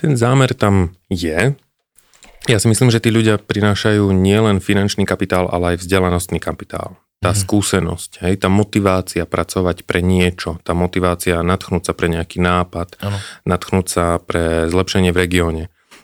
Ten 0.00 0.16
zámer 0.16 0.56
tam 0.56 0.96
je. 1.12 1.52
Ja 2.48 2.56
si 2.56 2.66
myslím, 2.72 2.88
že 2.88 3.04
tí 3.04 3.12
ľudia 3.12 3.36
prinášajú 3.36 4.16
nielen 4.16 4.64
finančný 4.64 5.04
kapitál, 5.04 5.44
ale 5.52 5.76
aj 5.76 5.84
vzdelanostný 5.84 6.40
kapitál 6.40 7.03
tá 7.24 7.32
mm. 7.32 7.40
skúsenosť, 7.40 8.10
hej, 8.20 8.34
tá 8.36 8.52
motivácia 8.52 9.24
pracovať 9.24 9.88
pre 9.88 10.04
niečo, 10.04 10.60
tá 10.60 10.76
motivácia 10.76 11.40
natchnúť 11.40 11.88
sa 11.88 11.92
pre 11.96 12.12
nejaký 12.12 12.36
nápad, 12.36 13.00
ano. 13.00 13.16
natchnúť 13.48 13.86
sa 13.88 14.20
pre 14.20 14.68
zlepšenie 14.68 15.08
v 15.08 15.20
regióne. 15.24 15.62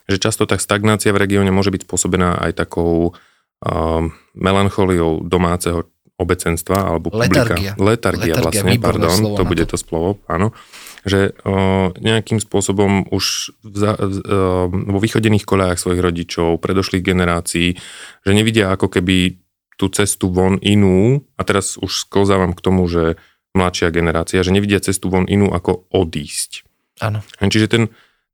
Že 0.09 0.17
často 0.17 0.49
tak 0.49 0.65
stagnácia 0.65 1.13
v 1.13 1.21
regióne 1.21 1.53
môže 1.53 1.69
byť 1.69 1.85
spôsobená 1.85 2.41
aj 2.41 2.65
takou 2.65 3.13
uh, 3.13 4.03
melancholiou 4.33 5.21
domáceho 5.29 5.93
obecenstva 6.17 6.89
alebo 6.89 7.13
Letargia. 7.13 7.77
publika. 7.77 7.81
Letargia. 7.81 8.35
Letargia 8.35 8.35
vlastne, 8.41 8.75
pardon, 8.81 9.19
to 9.37 9.43
bude 9.45 9.65
to. 9.69 9.77
to 9.77 9.77
slovo, 9.77 10.21
áno. 10.25 10.57
Že 11.05 11.33
uh, 11.33 11.97
nejakým 11.97 12.41
spôsobom 12.41 13.09
už 13.13 13.57
v, 13.65 13.77
uh, 13.85 14.69
vo 14.69 14.99
vychodených 15.01 15.45
koľajách 15.45 15.81
svojich 15.81 16.01
rodičov, 16.01 16.61
predošlých 16.61 17.05
generácií, 17.05 17.77
že 18.25 18.33
nevidia 18.33 18.73
ako 18.73 18.89
keby 18.89 19.41
tú 19.81 19.89
cestu 19.89 20.29
von 20.29 20.61
inú, 20.61 21.25
a 21.41 21.43
teraz 21.49 21.81
už 21.81 22.05
sklzávam 22.05 22.53
k 22.53 22.61
tomu, 22.61 22.85
že 22.85 23.17
mladšia 23.57 23.89
generácia, 23.89 24.45
že 24.45 24.53
nevidia 24.53 24.85
cestu 24.85 25.09
von 25.09 25.25
inú 25.25 25.49
ako 25.49 25.89
odísť. 25.89 26.69
Áno. 27.01 27.25
Čiže 27.41 27.67
ten, 27.67 27.83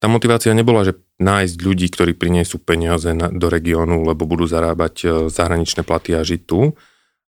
tá 0.03 0.11
motivácia 0.11 0.50
nebola, 0.53 0.83
že 0.83 0.99
nájsť 1.23 1.57
ľudí, 1.62 1.87
ktorí 1.88 2.12
priniesú 2.19 2.59
peniaze 2.61 3.15
na, 3.15 3.31
do 3.33 3.47
regiónu, 3.49 4.05
lebo 4.05 4.29
budú 4.29 4.45
zarábať 4.45 4.95
e, 5.00 5.07
zahraničné 5.33 5.87
platy 5.87 6.19
a 6.19 6.26
žiť 6.26 6.43
tu, 6.45 6.76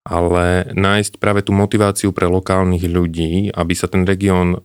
ale 0.05 0.69
nájsť 0.73 1.17
práve 1.21 1.41
tú 1.45 1.57
motiváciu 1.57 2.13
pre 2.13 2.29
lokálnych 2.29 2.85
ľudí, 2.89 3.53
aby 3.53 3.75
sa 3.77 3.93
ten 3.93 4.09
región 4.09 4.57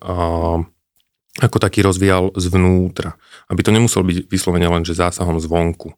ako 1.36 1.56
taký 1.60 1.84
rozvíjal 1.84 2.32
zvnútra. 2.32 3.20
Aby 3.52 3.60
to 3.60 3.74
nemusel 3.74 4.06
byť 4.08 4.32
vyslovene 4.32 4.64
len, 4.64 4.88
že 4.88 4.96
zásahom 4.96 5.36
zvonku. 5.36 5.92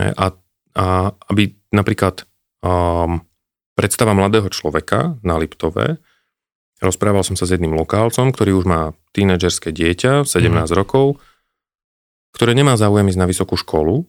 A, 0.00 0.32
a 0.72 0.84
aby 1.28 1.52
napríklad 1.68 2.27
um, 2.62 3.22
predstava 3.78 4.14
mladého 4.14 4.50
človeka 4.50 5.22
na 5.22 5.38
Liptove. 5.38 6.02
Rozprával 6.78 7.26
som 7.26 7.34
sa 7.34 7.46
s 7.46 7.54
jedným 7.54 7.74
lokálcom, 7.74 8.30
ktorý 8.30 8.58
už 8.58 8.66
má 8.66 8.94
tínedžerské 9.14 9.74
dieťa, 9.74 10.26
17 10.26 10.50
mm. 10.50 10.74
rokov, 10.74 11.18
ktoré 12.34 12.54
nemá 12.54 12.78
záujem 12.78 13.10
ísť 13.10 13.18
na 13.18 13.26
vysokú 13.26 13.54
školu, 13.58 14.06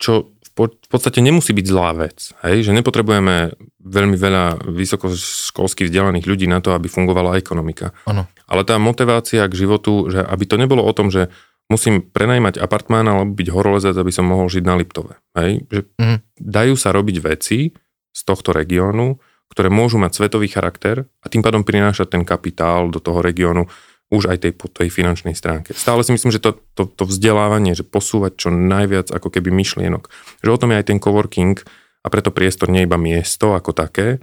čo 0.00 0.32
v, 0.32 0.50
po, 0.56 0.64
v 0.72 0.88
podstate 0.88 1.20
nemusí 1.20 1.52
byť 1.52 1.66
zlá 1.68 1.92
vec. 1.96 2.32
Hej? 2.44 2.68
Že 2.68 2.80
nepotrebujeme 2.80 3.52
veľmi 3.84 4.16
veľa 4.16 4.64
vysokoškolských 4.64 5.92
vzdelaných 5.92 6.24
ľudí 6.24 6.46
na 6.48 6.64
to, 6.64 6.72
aby 6.72 6.88
fungovala 6.88 7.36
ekonomika. 7.36 7.92
Ano. 8.08 8.28
Ale 8.48 8.64
tá 8.64 8.80
motivácia 8.80 9.44
k 9.44 9.54
životu, 9.54 10.08
že 10.08 10.24
aby 10.24 10.44
to 10.48 10.56
nebolo 10.56 10.80
o 10.80 10.92
tom, 10.96 11.12
že 11.12 11.28
musím 11.70 12.02
prenajmať 12.02 12.60
apartmán 12.60 13.06
alebo 13.06 13.32
byť 13.32 13.48
horolezec, 13.52 13.94
aby 13.96 14.12
som 14.12 14.28
mohol 14.28 14.50
žiť 14.50 14.64
na 14.64 14.74
Liptove. 14.76 15.18
Hej? 15.38 15.64
Že 15.68 15.80
mm. 15.98 16.18
Dajú 16.38 16.74
sa 16.76 16.90
robiť 16.92 17.16
veci 17.22 17.72
z 18.12 18.20
tohto 18.26 18.52
regiónu, 18.52 19.16
ktoré 19.52 19.68
môžu 19.68 20.00
mať 20.00 20.16
svetový 20.16 20.48
charakter 20.48 21.04
a 21.20 21.26
tým 21.28 21.44
pádom 21.44 21.64
prinášať 21.64 22.16
ten 22.16 22.24
kapitál 22.24 22.88
do 22.88 23.00
toho 23.00 23.20
regiónu 23.20 23.68
už 24.12 24.28
aj 24.28 24.44
tej, 24.44 24.52
po 24.52 24.68
tej 24.68 24.92
finančnej 24.92 25.32
stránke. 25.32 25.72
Stále 25.72 26.04
si 26.04 26.12
myslím, 26.12 26.28
že 26.28 26.40
to, 26.40 26.60
to, 26.76 26.84
to 26.84 27.08
vzdelávanie, 27.08 27.72
že 27.72 27.84
posúvať 27.84 28.36
čo 28.36 28.48
najviac 28.52 29.08
ako 29.08 29.32
keby 29.32 29.48
myšlienok, 29.48 30.12
že 30.44 30.52
o 30.52 30.60
tom 30.60 30.72
je 30.72 30.80
aj 30.84 30.86
ten 30.92 31.00
coworking 31.00 31.56
a 32.04 32.06
preto 32.12 32.28
priestor 32.28 32.68
nie 32.68 32.84
iba 32.84 33.00
miesto 33.00 33.56
ako 33.56 33.72
také, 33.72 34.20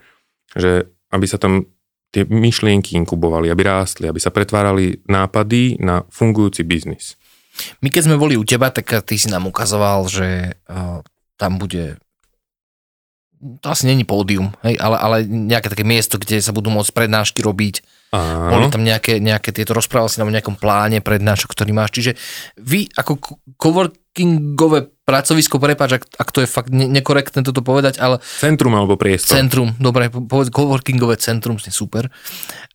že 0.54 0.86
aby 1.10 1.26
sa 1.26 1.42
tam 1.42 1.66
tie 2.14 2.26
myšlienky 2.26 2.98
inkubovali, 3.02 3.50
aby 3.50 3.62
rástli, 3.66 4.06
aby 4.10 4.22
sa 4.22 4.34
pretvárali 4.34 5.02
nápady 5.10 5.82
na 5.82 6.06
fungujúci 6.10 6.66
biznis. 6.66 7.18
My 7.80 7.88
keď 7.92 8.10
sme 8.10 8.22
boli 8.22 8.36
u 8.40 8.44
teba, 8.44 8.70
tak 8.70 9.04
ty 9.06 9.16
si 9.16 9.28
nám 9.32 9.48
ukazoval, 9.48 10.08
že 10.08 10.60
uh, 10.70 11.04
tam 11.40 11.58
bude 11.58 12.00
to 13.40 13.68
asi 13.72 13.88
není 13.88 14.04
pódium, 14.04 14.52
hej, 14.68 14.76
ale, 14.84 15.00
ale 15.00 15.18
nejaké 15.24 15.72
také 15.72 15.88
miesto, 15.88 16.20
kde 16.20 16.44
sa 16.44 16.52
budú 16.52 16.68
môcť 16.76 16.92
prednášky 16.92 17.40
robiť. 17.40 17.80
Áno. 18.12 18.52
Boli 18.52 18.68
tam 18.68 18.84
nejaké, 18.84 19.24
nejaké 19.24 19.56
tieto, 19.56 19.72
rozprával 19.72 20.12
si 20.12 20.20
nám 20.20 20.28
o 20.28 20.36
nejakom 20.36 20.60
pláne 20.60 21.00
prednášok, 21.00 21.56
ktorý 21.56 21.72
máš. 21.72 21.96
Čiže 21.96 22.12
vy 22.60 22.92
ako 23.00 23.40
coworkingové 23.56 24.92
pracovisko, 25.08 25.56
prepáč, 25.56 26.04
ak, 26.04 26.04
ak 26.20 26.30
to 26.36 26.44
je 26.44 26.50
fakt 26.52 26.68
ne- 26.74 26.90
nekorektné 26.92 27.40
toto 27.40 27.64
povedať, 27.64 28.04
ale... 28.04 28.20
Centrum 28.44 28.76
alebo 28.76 29.00
priestor. 29.00 29.40
Centrum, 29.40 29.72
dobre, 29.80 30.12
povedz, 30.12 30.52
coworkingové 30.52 31.16
centrum, 31.16 31.56
je 31.64 31.72
super. 31.72 32.12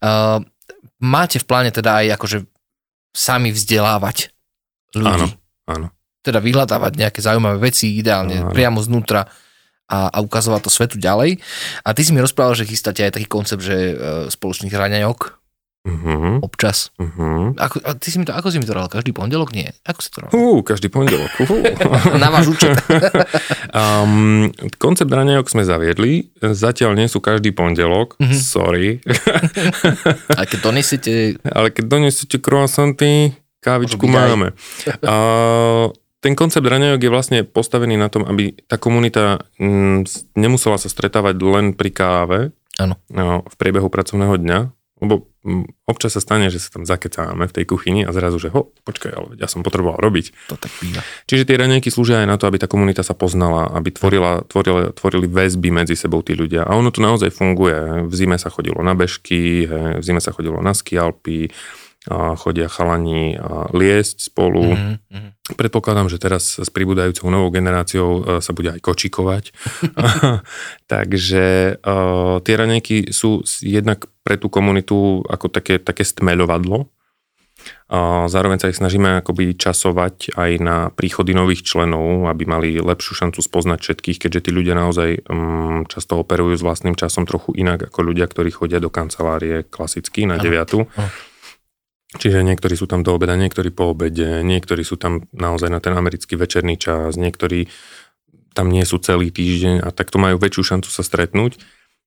Uh, 0.00 0.41
máte 0.97 1.37
v 1.37 1.45
pláne 1.45 1.71
teda 1.76 2.00
aj 2.00 2.17
akože 2.17 2.38
sami 3.12 3.53
vzdelávať 3.53 4.34
ľudí. 4.99 5.29
Áno, 5.29 5.29
áno. 5.71 5.87
Teda 6.25 6.41
vyhľadávať 6.41 6.93
nejaké 6.97 7.21
zaujímavé 7.21 7.69
veci, 7.69 8.01
ideálne 8.01 8.41
áno. 8.41 8.53
priamo 8.55 8.81
znútra 8.81 9.29
a, 9.85 9.99
a 10.09 10.19
ukazovať 10.25 10.61
to 10.65 10.71
svetu 10.73 10.97
ďalej. 10.97 11.37
A 11.85 11.93
ty 11.93 12.01
si 12.01 12.17
mi 12.17 12.25
rozprával, 12.25 12.57
že 12.57 12.65
chystáte 12.65 13.05
aj 13.05 13.21
taký 13.21 13.29
koncept, 13.29 13.61
že 13.61 13.77
e, 13.77 13.95
spoločných 14.33 14.73
hraňajok, 14.73 15.45
Uh-huh. 15.85 16.41
Občas. 16.41 16.89
Uh-huh. 16.97 17.53
Ako, 17.61 17.77
a 17.85 17.93
ty 17.93 18.09
si 18.09 18.17
mi 18.17 18.25
to, 18.25 18.33
ako 18.33 18.49
si 18.49 18.57
mi 18.57 18.65
to 18.65 18.73
robil? 18.73 18.89
Každý 18.89 19.13
pondelok? 19.13 19.53
Nie. 19.53 19.77
Ako 19.85 20.01
si 20.01 20.09
to 20.09 20.25
robil? 20.25 20.33
Uh, 20.33 20.61
každý 20.65 20.89
pondelok. 20.89 21.29
Uh. 21.45 21.61
Na 22.25 22.33
váš 22.33 22.57
účet. 22.57 22.73
um, 23.77 24.49
koncept 24.81 25.13
raňajok 25.13 25.45
sme 25.45 25.69
zaviedli. 25.69 26.33
Zatiaľ 26.41 26.97
nie 26.97 27.05
sú 27.05 27.21
každý 27.21 27.53
pondelok. 27.53 28.17
Uh-huh. 28.17 28.33
Sorry. 28.33 29.05
Ale 30.41 30.47
keď 30.49 30.59
donesiete... 30.65 31.37
Ale 31.45 31.69
keď 31.69 31.85
donesiete 31.85 32.41
croissanty, 32.41 33.37
Kávičku 33.64 34.04
máme. 34.04 34.52
A 35.00 35.14
ten 36.21 36.37
koncept 36.37 36.64
raňajok 36.64 37.00
je 37.00 37.12
vlastne 37.12 37.38
postavený 37.44 37.97
na 37.97 38.12
tom, 38.12 38.25
aby 38.28 38.52
tá 38.68 38.76
komunita 38.76 39.44
mm, 39.56 40.04
nemusela 40.37 40.76
sa 40.76 40.88
stretávať 40.92 41.37
len 41.40 41.73
pri 41.73 41.90
káve 41.92 42.40
ano. 42.80 42.99
No, 43.12 43.47
v 43.47 43.54
priebehu 43.61 43.87
pracovného 43.87 44.35
dňa, 44.40 44.59
lebo 45.04 45.30
mm, 45.47 45.87
občas 45.87 46.16
sa 46.16 46.25
stane, 46.25 46.50
že 46.50 46.59
sa 46.59 46.75
tam 46.75 46.88
zakecáme 46.88 47.47
v 47.47 47.54
tej 47.54 47.64
kuchyni 47.68 48.02
a 48.02 48.11
zrazu, 48.11 48.40
že 48.40 48.50
ho, 48.50 48.75
počkaj, 48.83 49.12
ale 49.14 49.28
ja 49.38 49.47
som 49.47 49.62
potreboval 49.62 50.00
robiť. 50.00 50.50
To 50.50 50.56
tak 50.59 50.73
býva. 50.83 51.04
Čiže 51.28 51.47
tie 51.47 51.61
raňajky 51.61 51.92
slúžia 51.92 52.25
aj 52.25 52.28
na 52.30 52.37
to, 52.40 52.50
aby 52.50 52.59
tá 52.59 52.66
komunita 52.66 53.06
sa 53.06 53.14
poznala, 53.14 53.71
aby 53.76 53.94
tvorila, 53.94 54.42
tvorila, 54.49 54.90
tvorili 54.97 55.26
väzby 55.30 55.71
medzi 55.71 55.94
sebou 55.94 56.25
tí 56.25 56.35
ľudia. 56.35 56.66
A 56.66 56.75
ono 56.75 56.90
to 56.90 57.04
naozaj 57.04 57.30
funguje. 57.30 58.09
V 58.11 58.14
zime 58.16 58.40
sa 58.40 58.50
chodilo 58.50 58.83
na 58.83 58.97
bežky, 58.97 59.68
v 59.71 60.02
zime 60.02 60.18
sa 60.18 60.35
chodilo 60.35 60.59
na 60.64 60.75
skialpy, 60.75 61.52
chodia 62.11 62.68
chalani 62.68 63.37
liesť 63.73 64.28
spolu. 64.28 64.76
Mm-hmm. 64.76 65.56
Predpokladám, 65.56 66.08
že 66.08 66.20
teraz 66.20 66.56
s 66.56 66.68
pribúdajúcou 66.73 67.28
novou 67.28 67.52
generáciou 67.52 68.08
e, 68.20 68.20
sa 68.40 68.52
bude 68.56 68.73
aj 68.73 68.80
kočikovať. 68.80 69.52
Takže 70.92 71.44
uh, 71.84 72.40
tie 72.40 72.54
ranejky 72.56 73.12
sú 73.12 73.44
jednak 73.61 74.08
pre 74.25 74.40
tú 74.40 74.49
komunitu 74.49 75.20
ako 75.28 75.52
také, 75.52 75.76
také 75.76 76.04
stmeľovadlo. 76.04 76.88
A 77.88 78.28
zároveň 78.28 78.61
sa 78.61 78.68
ich 78.68 78.80
snažíme 78.80 79.20
akoby 79.20 79.56
časovať 79.56 80.37
aj 80.37 80.50
na 80.61 80.76
príchody 80.92 81.32
nových 81.32 81.64
členov, 81.64 82.28
aby 82.28 82.44
mali 82.44 82.76
lepšiu 82.76 83.25
šancu 83.25 83.40
spoznať 83.40 83.78
všetkých, 83.80 84.18
keďže 84.26 84.49
tí 84.49 84.50
ľudia 84.52 84.75
naozaj 84.76 85.25
um, 85.28 85.88
často 85.88 86.20
operujú 86.20 86.61
s 86.61 86.66
vlastným 86.66 86.96
časom 86.99 87.25
trochu 87.25 87.56
inak 87.56 87.88
ako 87.88 88.00
ľudia, 88.04 88.28
ktorí 88.28 88.50
chodia 88.52 88.82
do 88.82 88.92
kancelárie 88.92 89.64
klasicky 89.64 90.28
na 90.28 90.37
9. 90.37 90.88
Čiže 92.14 92.47
niektorí 92.47 92.78
sú 92.78 92.87
tam 92.87 93.02
do 93.02 93.14
obeda, 93.14 93.35
niektorí 93.35 93.75
po 93.75 93.90
obede, 93.90 94.47
niektorí 94.47 94.87
sú 94.87 94.94
tam 94.94 95.26
naozaj 95.35 95.68
na 95.71 95.83
ten 95.83 95.92
americký 95.99 96.38
večerný 96.38 96.78
čas, 96.78 97.18
niektorí 97.18 97.66
tam 98.54 98.71
nie 98.71 98.87
sú 98.87 99.02
celý 99.02 99.35
týždeň 99.35 99.83
a 99.83 99.90
takto 99.90 100.23
majú 100.23 100.38
väčšiu 100.38 100.62
šancu 100.62 100.88
sa 100.88 101.02
stretnúť. 101.02 101.59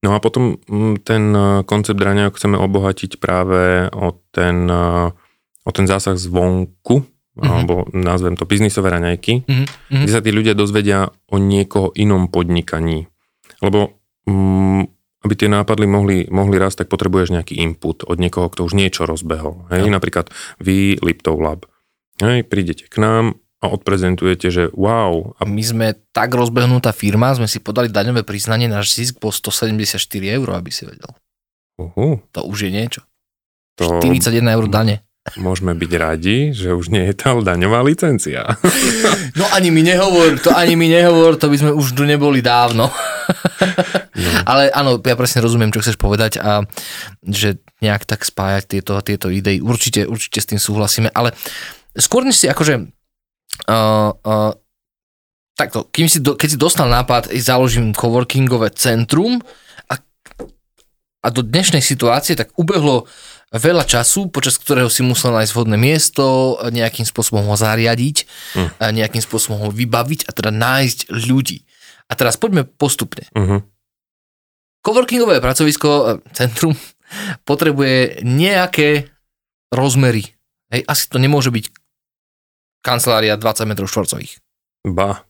No 0.05 0.15
a 0.15 0.23
potom 0.23 0.61
mm, 0.63 1.03
ten 1.03 1.23
uh, 1.35 1.65
koncept 1.67 1.99
raňajok 1.99 2.37
chceme 2.39 2.55
obohatiť 2.55 3.19
práve 3.19 3.91
o 3.91 4.15
ten 4.31 4.69
uh, 4.69 5.11
o 5.67 5.69
ten 5.75 5.83
zásah 5.83 6.15
zvonku, 6.15 7.03
mm-hmm. 7.03 7.43
alebo 7.43 7.83
nazvem 7.91 8.39
to 8.39 8.47
biznisové 8.47 8.87
raňajky, 8.87 9.43
mm-hmm. 9.43 10.01
kde 10.07 10.11
sa 10.15 10.23
tí 10.23 10.31
ľudia 10.31 10.55
dozvedia 10.55 11.11
o 11.27 11.35
niekoho 11.35 11.91
inom 11.99 12.31
podnikaní. 12.31 13.11
Lebo 13.59 13.99
mm, 14.23 14.96
aby 15.27 15.35
tie 15.35 15.51
nápady 15.51 15.85
mohli, 15.85 16.17
mohli 16.31 16.55
rásť, 16.55 16.87
tak 16.87 16.95
potrebuješ 16.95 17.35
nejaký 17.35 17.59
input 17.59 18.07
od 18.07 18.15
niekoho, 18.15 18.47
kto 18.47 18.63
už 18.63 18.73
niečo 18.73 19.03
rozbehol. 19.03 19.67
Hej? 19.67 19.91
Ja. 19.91 19.91
Napríklad 19.91 20.31
vy, 20.63 20.95
Liptov 21.03 21.43
Lab. 21.43 21.67
Hej, 22.23 22.47
prídete 22.47 22.87
k 22.87 22.97
nám 22.97 23.37
a 23.61 23.73
odprezentujete, 23.73 24.47
že 24.53 24.63
wow. 24.73 25.33
A 25.37 25.43
my 25.45 25.63
sme 25.65 25.87
tak 26.13 26.33
rozbehnutá 26.33 26.93
firma, 26.93 27.33
sme 27.33 27.49
si 27.49 27.57
podali 27.57 27.89
daňové 27.89 28.21
priznanie, 28.21 28.69
náš 28.69 28.95
zisk 28.95 29.17
bol 29.17 29.33
174 29.33 29.97
eur, 30.37 30.47
aby 30.53 30.69
si 30.69 30.85
vedel. 30.85 31.11
Uh-huh. 31.77 32.21
To 32.33 32.41
už 32.45 32.69
je 32.69 32.71
niečo. 32.73 33.01
To... 33.77 34.01
41 34.01 34.41
eur 34.57 34.65
dane. 34.69 35.06
Môžeme 35.35 35.75
byť 35.75 35.91
radi, 35.99 36.55
že 36.55 36.71
už 36.71 36.87
nie 36.87 37.11
je 37.11 37.13
tá 37.19 37.35
daňová 37.35 37.83
licencia. 37.83 38.47
No 39.37 39.45
ani 39.53 39.69
mi 39.69 39.85
nehovor, 39.85 40.41
to 40.41 40.49
ani 40.49 40.73
mi 40.73 40.89
nehovor, 40.89 41.37
to 41.37 41.51
by 41.51 41.57
sme 41.61 41.69
už 41.69 41.93
tu 41.93 42.07
neboli 42.07 42.39
dávno. 42.39 42.89
No. 44.17 44.33
Ale 44.49 44.73
áno, 44.73 44.97
ja 44.97 45.13
presne 45.13 45.45
rozumiem, 45.45 45.69
čo 45.69 45.77
chceš 45.77 46.01
povedať 46.01 46.41
a 46.41 46.65
že 47.21 47.61
nejak 47.85 48.01
tak 48.09 48.25
spájať 48.25 48.65
tieto, 48.65 48.97
tieto 49.05 49.29
idei, 49.29 49.61
určite, 49.61 50.09
určite 50.09 50.41
s 50.41 50.49
tým 50.49 50.57
súhlasíme, 50.57 51.13
ale 51.13 51.37
skôr 51.93 52.25
než 52.25 52.41
si 52.41 52.49
akože 52.49 52.81
uh, 52.81 54.09
uh, 54.09 54.51
takto, 55.53 55.85
kým 55.93 56.09
si 56.09 56.17
do, 56.17 56.33
keď 56.33 56.49
si 56.53 56.57
dostal 56.57 56.89
nápad, 56.89 57.29
založím 57.37 57.93
coworkingové 57.93 58.73
centrum 58.73 59.37
a, 59.85 60.01
a 61.21 61.27
do 61.29 61.45
dnešnej 61.45 61.85
situácie, 61.85 62.33
tak 62.33 62.53
ubehlo 62.57 63.05
veľa 63.53 63.87
času, 63.87 64.27
počas 64.27 64.59
ktorého 64.59 64.91
si 64.91 65.07
musel 65.07 65.31
nájsť 65.31 65.51
vhodné 65.55 65.77
miesto, 65.79 66.57
nejakým 66.67 67.07
spôsobom 67.07 67.47
ho 67.47 67.55
zariadiť, 67.55 68.27
mm. 68.59 68.69
nejakým 68.91 69.23
spôsobom 69.23 69.67
ho 69.67 69.69
vybaviť 69.71 70.27
a 70.27 70.31
teda 70.35 70.51
nájsť 70.51 71.11
ľudí. 71.11 71.63
A 72.07 72.15
teraz 72.15 72.39
poďme 72.39 72.63
postupne. 72.63 73.27
Uh-huh. 73.35 73.59
Coworkingové 74.79 75.43
pracovisko, 75.43 75.89
e, 75.91 76.03
centrum, 76.31 76.71
potrebuje 77.43 78.23
nejaké 78.23 79.11
rozmery. 79.75 80.23
Hej, 80.71 80.87
asi 80.87 81.03
to 81.11 81.19
nemôže 81.19 81.51
byť 81.51 81.67
kancelária 82.79 83.35
20 83.35 83.67
m 83.67 83.73
štvorcových. 83.83 84.39
Ba, 84.87 85.27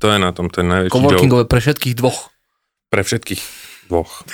to 0.00 0.08
je 0.08 0.16
na 0.16 0.32
tom 0.32 0.48
ten 0.48 0.64
najväčší 0.64 0.92
Coworkingové 0.96 1.44
pre 1.44 1.60
všetkých 1.60 1.94
dvoch. 2.00 2.32
Pre 2.88 3.02
všetkých. 3.04 3.42
Dvoch. 3.84 4.24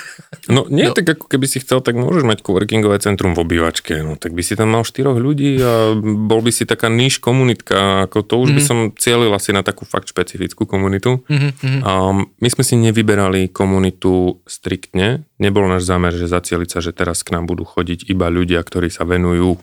No 0.47 0.63
nie, 0.71 0.87
no. 0.87 0.95
tak 0.95 1.11
ako 1.11 1.27
keby 1.27 1.43
si 1.43 1.59
chcel, 1.59 1.83
tak 1.83 1.99
môžeš 1.99 2.23
mať 2.23 2.39
coworkingové 2.39 3.03
centrum 3.03 3.35
v 3.35 3.43
obývačke, 3.43 3.99
no 3.99 4.15
tak 4.15 4.31
by 4.31 4.39
si 4.39 4.55
tam 4.55 4.71
mal 4.71 4.87
štyroch 4.87 5.19
ľudí 5.19 5.59
a 5.59 5.91
bol 6.01 6.39
by 6.39 6.51
si 6.55 6.63
taká 6.63 6.87
níž 6.87 7.19
komunitka, 7.19 8.07
ako 8.07 8.23
to 8.23 8.35
už 8.39 8.55
mm-hmm. 8.55 8.55
by 8.55 8.61
mhm. 8.63 8.69
som 8.69 8.77
cielil 8.95 9.31
asi 9.35 9.51
na 9.51 9.61
takú 9.61 9.83
fakt 9.83 10.07
špecifickú 10.07 10.63
komunitu. 10.63 11.19
Mm-hmm. 11.27 11.83
A 11.83 11.91
my 12.23 12.49
sme 12.49 12.63
si 12.63 12.79
nevyberali 12.79 13.51
komunitu 13.51 14.39
striktne, 14.47 15.27
nebol 15.35 15.67
náš 15.67 15.83
zámer, 15.83 16.15
že 16.15 16.31
zacieliť 16.31 16.69
sa, 16.71 16.79
že 16.79 16.95
teraz 16.95 17.21
k 17.21 17.35
nám 17.35 17.47
budú 17.51 17.67
chodiť 17.67 18.07
iba 18.07 18.31
ľudia, 18.31 18.63
ktorí 18.63 18.87
sa 18.87 19.03
venujú, 19.03 19.59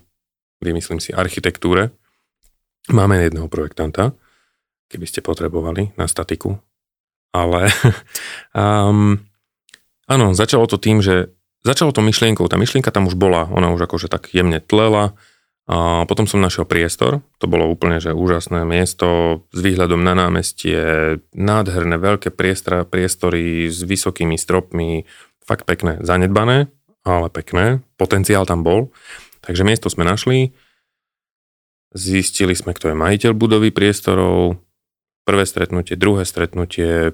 vymyslím 0.61 1.01
si, 1.01 1.17
architektúre. 1.17 1.97
Máme 2.89 3.21
jedného 3.21 3.49
projektanta, 3.53 4.17
keby 4.89 5.05
ste 5.05 5.21
potrebovali 5.21 5.93
na 6.01 6.09
statiku, 6.09 6.57
ale 7.33 7.69
um, 8.57 9.21
Áno, 10.09 10.33
začalo 10.33 10.65
to 10.65 10.81
tým, 10.81 11.05
že 11.05 11.37
začalo 11.69 11.93
to 11.93 12.01
myšlienkou, 12.01 12.49
tá 12.49 12.57
myšlienka 12.57 12.89
tam 12.89 13.07
už 13.07 13.15
bola, 13.21 13.45
ona 13.53 13.69
už 13.77 13.85
akože 13.85 14.09
tak 14.09 14.33
jemne 14.33 14.59
tlela 14.65 15.13
a 15.69 16.09
potom 16.09 16.25
som 16.25 16.41
našiel 16.41 16.65
priestor, 16.65 17.21
to 17.37 17.45
bolo 17.45 17.69
úplne 17.69 18.01
že 18.01 18.17
úžasné 18.17 18.65
miesto 18.65 19.45
s 19.53 19.61
výhľadom 19.61 20.01
na 20.01 20.17
námestie, 20.17 20.81
nádherné 21.37 22.01
veľké 22.01 22.33
priestra, 22.33 22.89
priestory 22.89 23.69
s 23.69 23.85
vysokými 23.85 24.41
stropmi, 24.41 25.05
fakt 25.45 25.69
pekné, 25.69 26.01
zanedbané, 26.01 26.73
ale 27.05 27.29
pekné, 27.29 27.85
potenciál 28.01 28.49
tam 28.49 28.65
bol, 28.65 28.89
takže 29.45 29.61
miesto 29.61 29.93
sme 29.93 30.09
našli, 30.09 30.57
zistili 31.93 32.57
sme, 32.57 32.73
kto 32.73 32.93
je 32.93 32.97
majiteľ 32.97 33.37
budovy 33.37 33.69
priestorov, 33.69 34.57
prvé 35.29 35.45
stretnutie, 35.45 36.01
druhé 36.01 36.25
stretnutie, 36.25 37.13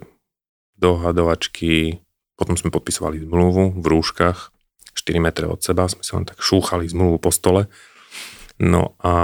dohadovačky, 0.79 2.04
potom 2.35 2.59
sme 2.59 2.75
podpisovali 2.75 3.23
zmluvu 3.23 3.79
v 3.79 3.87
rúškach, 3.87 4.51
4 4.95 5.19
metre 5.23 5.47
od 5.51 5.61
seba, 5.63 5.91
sme 5.91 6.03
si 6.03 6.13
len 6.15 6.27
tak 6.27 6.39
šúchali 6.39 6.87
zmluvu 6.87 7.19
po 7.19 7.31
stole. 7.35 7.67
No 8.63 8.95
a, 9.03 9.15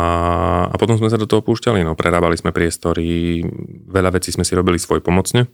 a 0.66 0.74
potom 0.74 0.98
sme 0.98 1.06
sa 1.06 1.18
do 1.18 1.30
toho 1.30 1.42
púšťali, 1.42 1.86
no 1.86 1.94
prerábali 1.94 2.34
sme 2.34 2.50
priestory, 2.50 3.42
veľa 3.86 4.18
vecí 4.18 4.34
sme 4.34 4.42
si 4.42 4.58
robili 4.58 4.78
svoj 4.78 4.98
pomocne. 4.98 5.46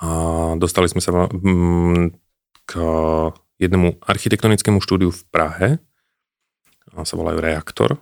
A 0.00 0.08
dostali 0.56 0.88
sme 0.88 1.04
sa 1.04 1.12
mm, 1.12 2.16
k 2.68 2.72
jednému 3.60 4.00
architektonickému 4.04 4.80
štúdiu 4.80 5.12
v 5.12 5.22
Prahe, 5.28 5.68
sa 7.04 7.14
volajú 7.18 7.38
Reaktor. 7.44 8.00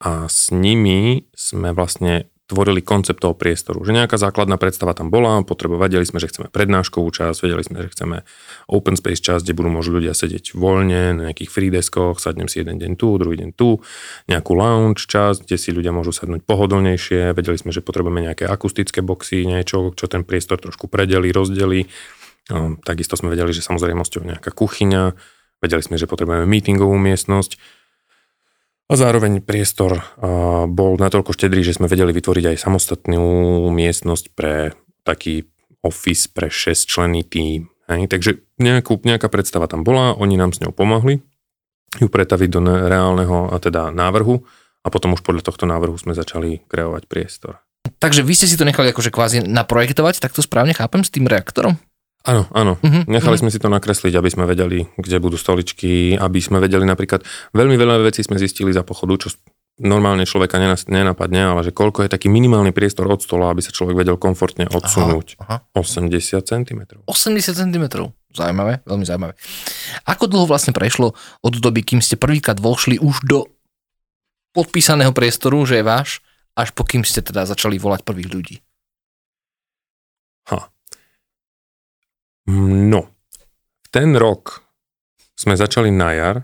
A 0.00 0.28
s 0.28 0.48
nimi 0.52 1.28
sme 1.36 1.76
vlastne 1.76 2.28
tvorili 2.54 2.86
koncept 2.86 3.18
toho 3.18 3.34
priestoru. 3.34 3.82
Že 3.82 3.98
nejaká 3.98 4.14
základná 4.14 4.54
predstava 4.54 4.94
tam 4.94 5.10
bola, 5.10 5.42
potreba, 5.42 5.74
vedeli 5.74 6.06
sme, 6.06 6.22
že 6.22 6.30
chceme 6.30 6.46
prednáškovú 6.54 7.10
časť, 7.10 7.42
vedeli 7.42 7.66
sme, 7.66 7.82
že 7.82 7.90
chceme 7.90 8.16
open 8.70 8.94
space 8.94 9.18
časť, 9.18 9.42
kde 9.42 9.58
budú 9.58 9.70
môžu 9.74 9.90
ľudia 9.98 10.14
sedieť 10.14 10.54
voľne 10.54 11.18
na 11.18 11.22
nejakých 11.28 11.50
freedeskoch, 11.50 12.22
sadnem 12.22 12.46
si 12.46 12.62
jeden 12.62 12.78
deň 12.78 12.94
tu, 12.94 13.18
druhý 13.18 13.42
deň 13.42 13.50
tu, 13.58 13.82
nejakú 14.30 14.54
lounge 14.54 15.10
časť, 15.10 15.50
kde 15.50 15.56
si 15.58 15.74
ľudia 15.74 15.90
môžu 15.90 16.14
sadnúť 16.14 16.46
pohodlnejšie, 16.46 17.34
vedeli 17.34 17.58
sme, 17.58 17.74
že 17.74 17.82
potrebujeme 17.82 18.22
nejaké 18.22 18.46
akustické 18.46 19.02
boxy, 19.02 19.42
niečo, 19.42 19.90
čo 19.98 20.06
ten 20.06 20.22
priestor 20.22 20.62
trošku 20.62 20.86
predeli, 20.86 21.34
rozdeli. 21.34 21.90
No, 22.54 22.78
takisto 22.78 23.18
sme 23.18 23.34
vedeli, 23.34 23.50
že 23.50 23.66
samozrejme 23.66 23.98
nejaká 23.98 24.54
kuchyňa, 24.54 25.02
vedeli 25.58 25.82
sme, 25.82 25.98
že 25.98 26.06
potrebujeme 26.06 26.46
meetingovú 26.46 26.94
miestnosť 26.94 27.83
a 28.84 28.94
zároveň 28.94 29.40
priestor 29.40 30.04
bol 30.68 31.00
natoľko 31.00 31.32
štedrý, 31.32 31.64
že 31.64 31.80
sme 31.80 31.88
vedeli 31.88 32.12
vytvoriť 32.12 32.44
aj 32.52 32.62
samostatnú 32.62 33.24
miestnosť 33.72 34.24
pre 34.36 34.76
taký 35.02 35.48
office 35.84 36.28
pre 36.28 36.52
6 36.52 36.84
členný 36.84 37.24
tým. 37.24 37.68
Takže 37.84 38.40
nejakú, 38.60 39.00
nejaká 39.04 39.28
predstava 39.28 39.68
tam 39.68 39.84
bola, 39.84 40.16
oni 40.16 40.40
nám 40.40 40.56
s 40.56 40.60
ňou 40.64 40.72
pomohli 40.72 41.20
ju 41.94 42.10
pretaviť 42.10 42.48
do 42.50 42.60
reálneho 42.64 43.54
teda 43.62 43.94
návrhu 43.94 44.42
a 44.82 44.90
potom 44.90 45.14
už 45.14 45.22
podľa 45.22 45.46
tohto 45.46 45.62
návrhu 45.62 45.94
sme 45.94 46.10
začali 46.10 46.66
kreovať 46.66 47.06
priestor. 47.06 47.62
Takže 48.02 48.26
vy 48.26 48.34
ste 48.34 48.50
si 48.50 48.58
to 48.58 48.66
nechali 48.66 48.90
akože 48.90 49.14
kvázi 49.14 49.46
naprojektovať, 49.46 50.18
tak 50.18 50.34
to 50.34 50.42
správne 50.42 50.74
chápem 50.74 51.06
s 51.06 51.12
tým 51.14 51.30
reaktorom? 51.30 51.78
Áno, 52.24 52.48
áno. 52.56 52.80
Uh-huh, 52.80 53.04
Nechali 53.04 53.36
uh-huh. 53.36 53.44
sme 53.44 53.52
si 53.52 53.60
to 53.60 53.68
nakresliť, 53.68 54.16
aby 54.16 54.30
sme 54.32 54.48
vedeli, 54.48 54.88
kde 54.96 55.20
budú 55.20 55.36
stoličky, 55.36 56.16
aby 56.16 56.40
sme 56.40 56.56
vedeli 56.56 56.88
napríklad, 56.88 57.20
veľmi 57.52 57.76
veľa 57.76 58.00
vecí 58.00 58.24
sme 58.24 58.40
zistili 58.40 58.72
za 58.72 58.80
pochodu, 58.80 59.28
čo 59.28 59.36
normálne 59.76 60.22
človeka 60.22 60.56
nenapadne, 60.86 61.40
ale 61.50 61.60
že 61.66 61.74
koľko 61.74 62.06
je 62.06 62.12
taký 62.14 62.30
minimálny 62.30 62.70
priestor 62.70 63.10
od 63.10 63.18
stola, 63.18 63.50
aby 63.50 63.58
sa 63.58 63.74
človek 63.74 63.98
vedel 63.98 64.16
komfortne 64.16 64.70
odsunúť. 64.70 65.42
Aha, 65.42 65.66
aha. 65.66 65.76
80 65.76 66.14
cm. 66.46 66.80
80 67.04 67.58
cm. 67.58 67.84
Zaujímavé, 68.34 68.86
veľmi 68.86 69.04
zaujímavé. 69.04 69.34
Ako 70.06 70.30
dlho 70.30 70.46
vlastne 70.46 70.70
prešlo 70.70 71.14
od 71.42 71.54
doby, 71.58 71.82
kým 71.82 72.00
ste 72.00 72.14
prvýkrát 72.14 72.56
vošli 72.56 73.02
už 73.02 73.26
do 73.26 73.50
podpísaného 74.54 75.10
priestoru, 75.10 75.66
že 75.66 75.82
je 75.82 75.84
váš, 75.84 76.22
až 76.54 76.70
pokým 76.70 77.02
ste 77.02 77.20
teda 77.20 77.42
začali 77.42 77.76
volať 77.76 78.06
prvých 78.06 78.30
ľudí? 78.30 78.56
Ha. 80.54 80.70
No, 82.50 83.08
ten 83.88 84.12
rok 84.16 84.64
sme 85.34 85.56
začali 85.56 85.88
na 85.88 86.10
jar 86.12 86.36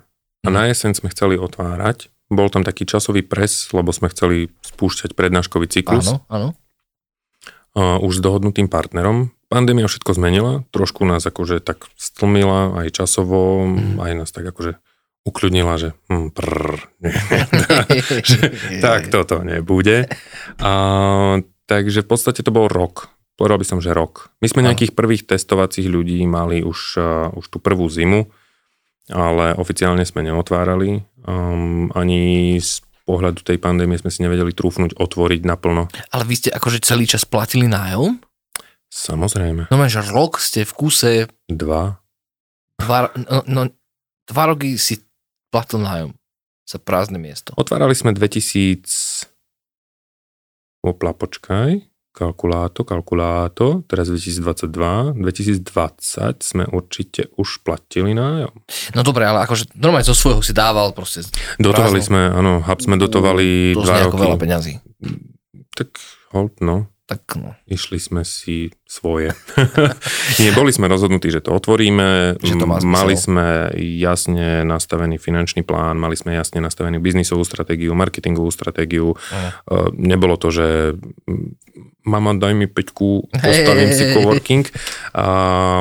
a 0.44 0.48
mhm. 0.48 0.54
na 0.54 0.62
jeseň 0.72 0.92
sme 0.96 1.12
chceli 1.12 1.36
otvárať. 1.36 2.08
Bol 2.30 2.46
tam 2.46 2.62
taký 2.62 2.86
časový 2.86 3.26
pres, 3.26 3.74
lebo 3.74 3.90
sme 3.90 4.06
chceli 4.08 4.54
spúšťať 4.62 5.18
prednáškový 5.18 5.66
cyklus. 5.66 6.14
Áno, 6.14 6.22
áno. 6.30 6.48
A 7.74 7.98
už 7.98 8.18
s 8.18 8.24
dohodnutým 8.24 8.70
partnerom. 8.70 9.34
Pandémia 9.50 9.90
všetko 9.90 10.14
zmenila, 10.14 10.62
trošku 10.70 11.02
nás 11.02 11.26
akože 11.26 11.58
tak 11.58 11.90
stlmila 11.98 12.86
aj 12.86 13.02
časovo, 13.02 13.66
mm. 13.66 13.98
aj 13.98 14.12
nás 14.14 14.30
tak 14.30 14.46
akože 14.46 14.78
Ukľudnila, 15.20 15.76
že, 15.76 15.92
hm, 16.08 16.32
prr, 16.32 16.80
nie, 17.04 17.12
že 18.28 18.40
tak 18.84 19.12
toto 19.12 19.44
nebude. 19.44 20.08
A, 20.56 20.72
takže 21.68 22.00
v 22.00 22.08
podstate 22.08 22.40
to 22.40 22.48
bol 22.48 22.72
rok. 22.72 23.12
Povedal 23.40 23.56
by 23.56 23.64
som, 23.64 23.80
že 23.80 23.96
rok. 23.96 24.28
My 24.44 24.52
sme 24.52 24.60
nejakých 24.60 24.92
prvých 24.92 25.24
testovacích 25.24 25.88
ľudí 25.88 26.28
mali 26.28 26.60
už, 26.60 27.00
uh, 27.00 27.32
už 27.32 27.48
tú 27.48 27.56
prvú 27.56 27.88
zimu, 27.88 28.28
ale 29.08 29.56
oficiálne 29.56 30.04
sme 30.04 30.20
neotvárali. 30.28 31.00
Um, 31.24 31.88
ani 31.96 32.60
z 32.60 32.84
pohľadu 33.08 33.40
tej 33.40 33.56
pandémie 33.56 33.96
sme 33.96 34.12
si 34.12 34.20
nevedeli 34.20 34.52
trúfnuť 34.52 35.00
otvoriť 35.00 35.40
naplno. 35.48 35.88
Ale 36.12 36.28
vy 36.28 36.34
ste 36.36 36.50
akože 36.52 36.84
celý 36.84 37.08
čas 37.08 37.24
platili 37.24 37.64
nájom? 37.64 38.20
Samozrejme. 38.92 39.72
No 39.72 39.76
že 39.88 40.04
rok 40.04 40.36
ste 40.36 40.68
v 40.68 40.72
kuse... 40.76 41.12
Dva. 41.48 41.96
Dva, 42.76 43.08
no, 43.16 43.40
no, 43.48 43.62
dva 44.28 44.44
roky 44.52 44.76
si 44.76 45.00
platil 45.48 45.80
nájom 45.80 46.12
za 46.68 46.76
prázdne 46.76 47.16
miesto. 47.16 47.56
Otvárali 47.56 47.96
sme 47.96 48.12
2000... 48.12 49.32
Opla, 50.84 51.16
počkaj. 51.16 51.89
Kalkuláto, 52.10 52.82
kalkuláto. 52.82 53.86
Teraz 53.86 54.10
2022. 54.10 55.14
2020 55.14 56.42
sme 56.42 56.64
určite 56.66 57.30
už 57.38 57.62
platili 57.62 58.12
nájom. 58.12 58.50
No 58.98 59.00
dobre, 59.06 59.30
ale 59.30 59.46
akože 59.46 59.78
normálne 59.78 60.06
zo 60.06 60.18
svojho 60.18 60.42
si 60.42 60.50
dával 60.50 60.90
proste. 60.90 61.22
Dotovali 61.62 62.02
prázdno. 62.02 62.10
sme, 62.10 62.20
áno, 62.34 62.52
hub 62.66 62.80
sme 62.82 62.96
dotovali 62.98 63.78
to 63.78 63.86
dva 63.86 64.10
roky. 64.10 64.22
veľa 64.26 64.38
peňazí. 64.38 64.72
Tak 65.74 65.88
hold, 66.34 66.58
no 66.62 66.90
tak 67.10 67.42
no. 67.42 67.58
Išli 67.66 67.98
sme 67.98 68.22
si 68.22 68.70
svoje. 68.86 69.34
Nie, 70.40 70.54
boli 70.54 70.70
sme 70.70 70.86
rozhodnutí, 70.86 71.26
že 71.34 71.42
to 71.42 71.50
otvoríme. 71.58 72.38
Že 72.38 72.54
to 72.54 72.66
má 72.70 72.78
mali 72.86 73.18
sme 73.18 73.74
jasne 73.98 74.62
nastavený 74.62 75.18
finančný 75.18 75.66
plán, 75.66 75.98
mali 75.98 76.14
sme 76.14 76.38
jasne 76.38 76.62
nastavenú 76.62 77.02
biznisovú 77.02 77.42
stratégiu, 77.42 77.98
marketingovú 77.98 78.54
stratégiu. 78.54 79.18
Uh. 79.66 79.90
Nebolo 79.98 80.38
to, 80.38 80.54
že 80.54 80.94
mama, 82.06 82.30
daj 82.38 82.54
mi 82.54 82.70
peťku, 82.70 83.26
postavím 83.42 83.90
hey, 83.90 83.98
si 83.98 84.04
coworking. 84.14 84.70
A 85.18 85.26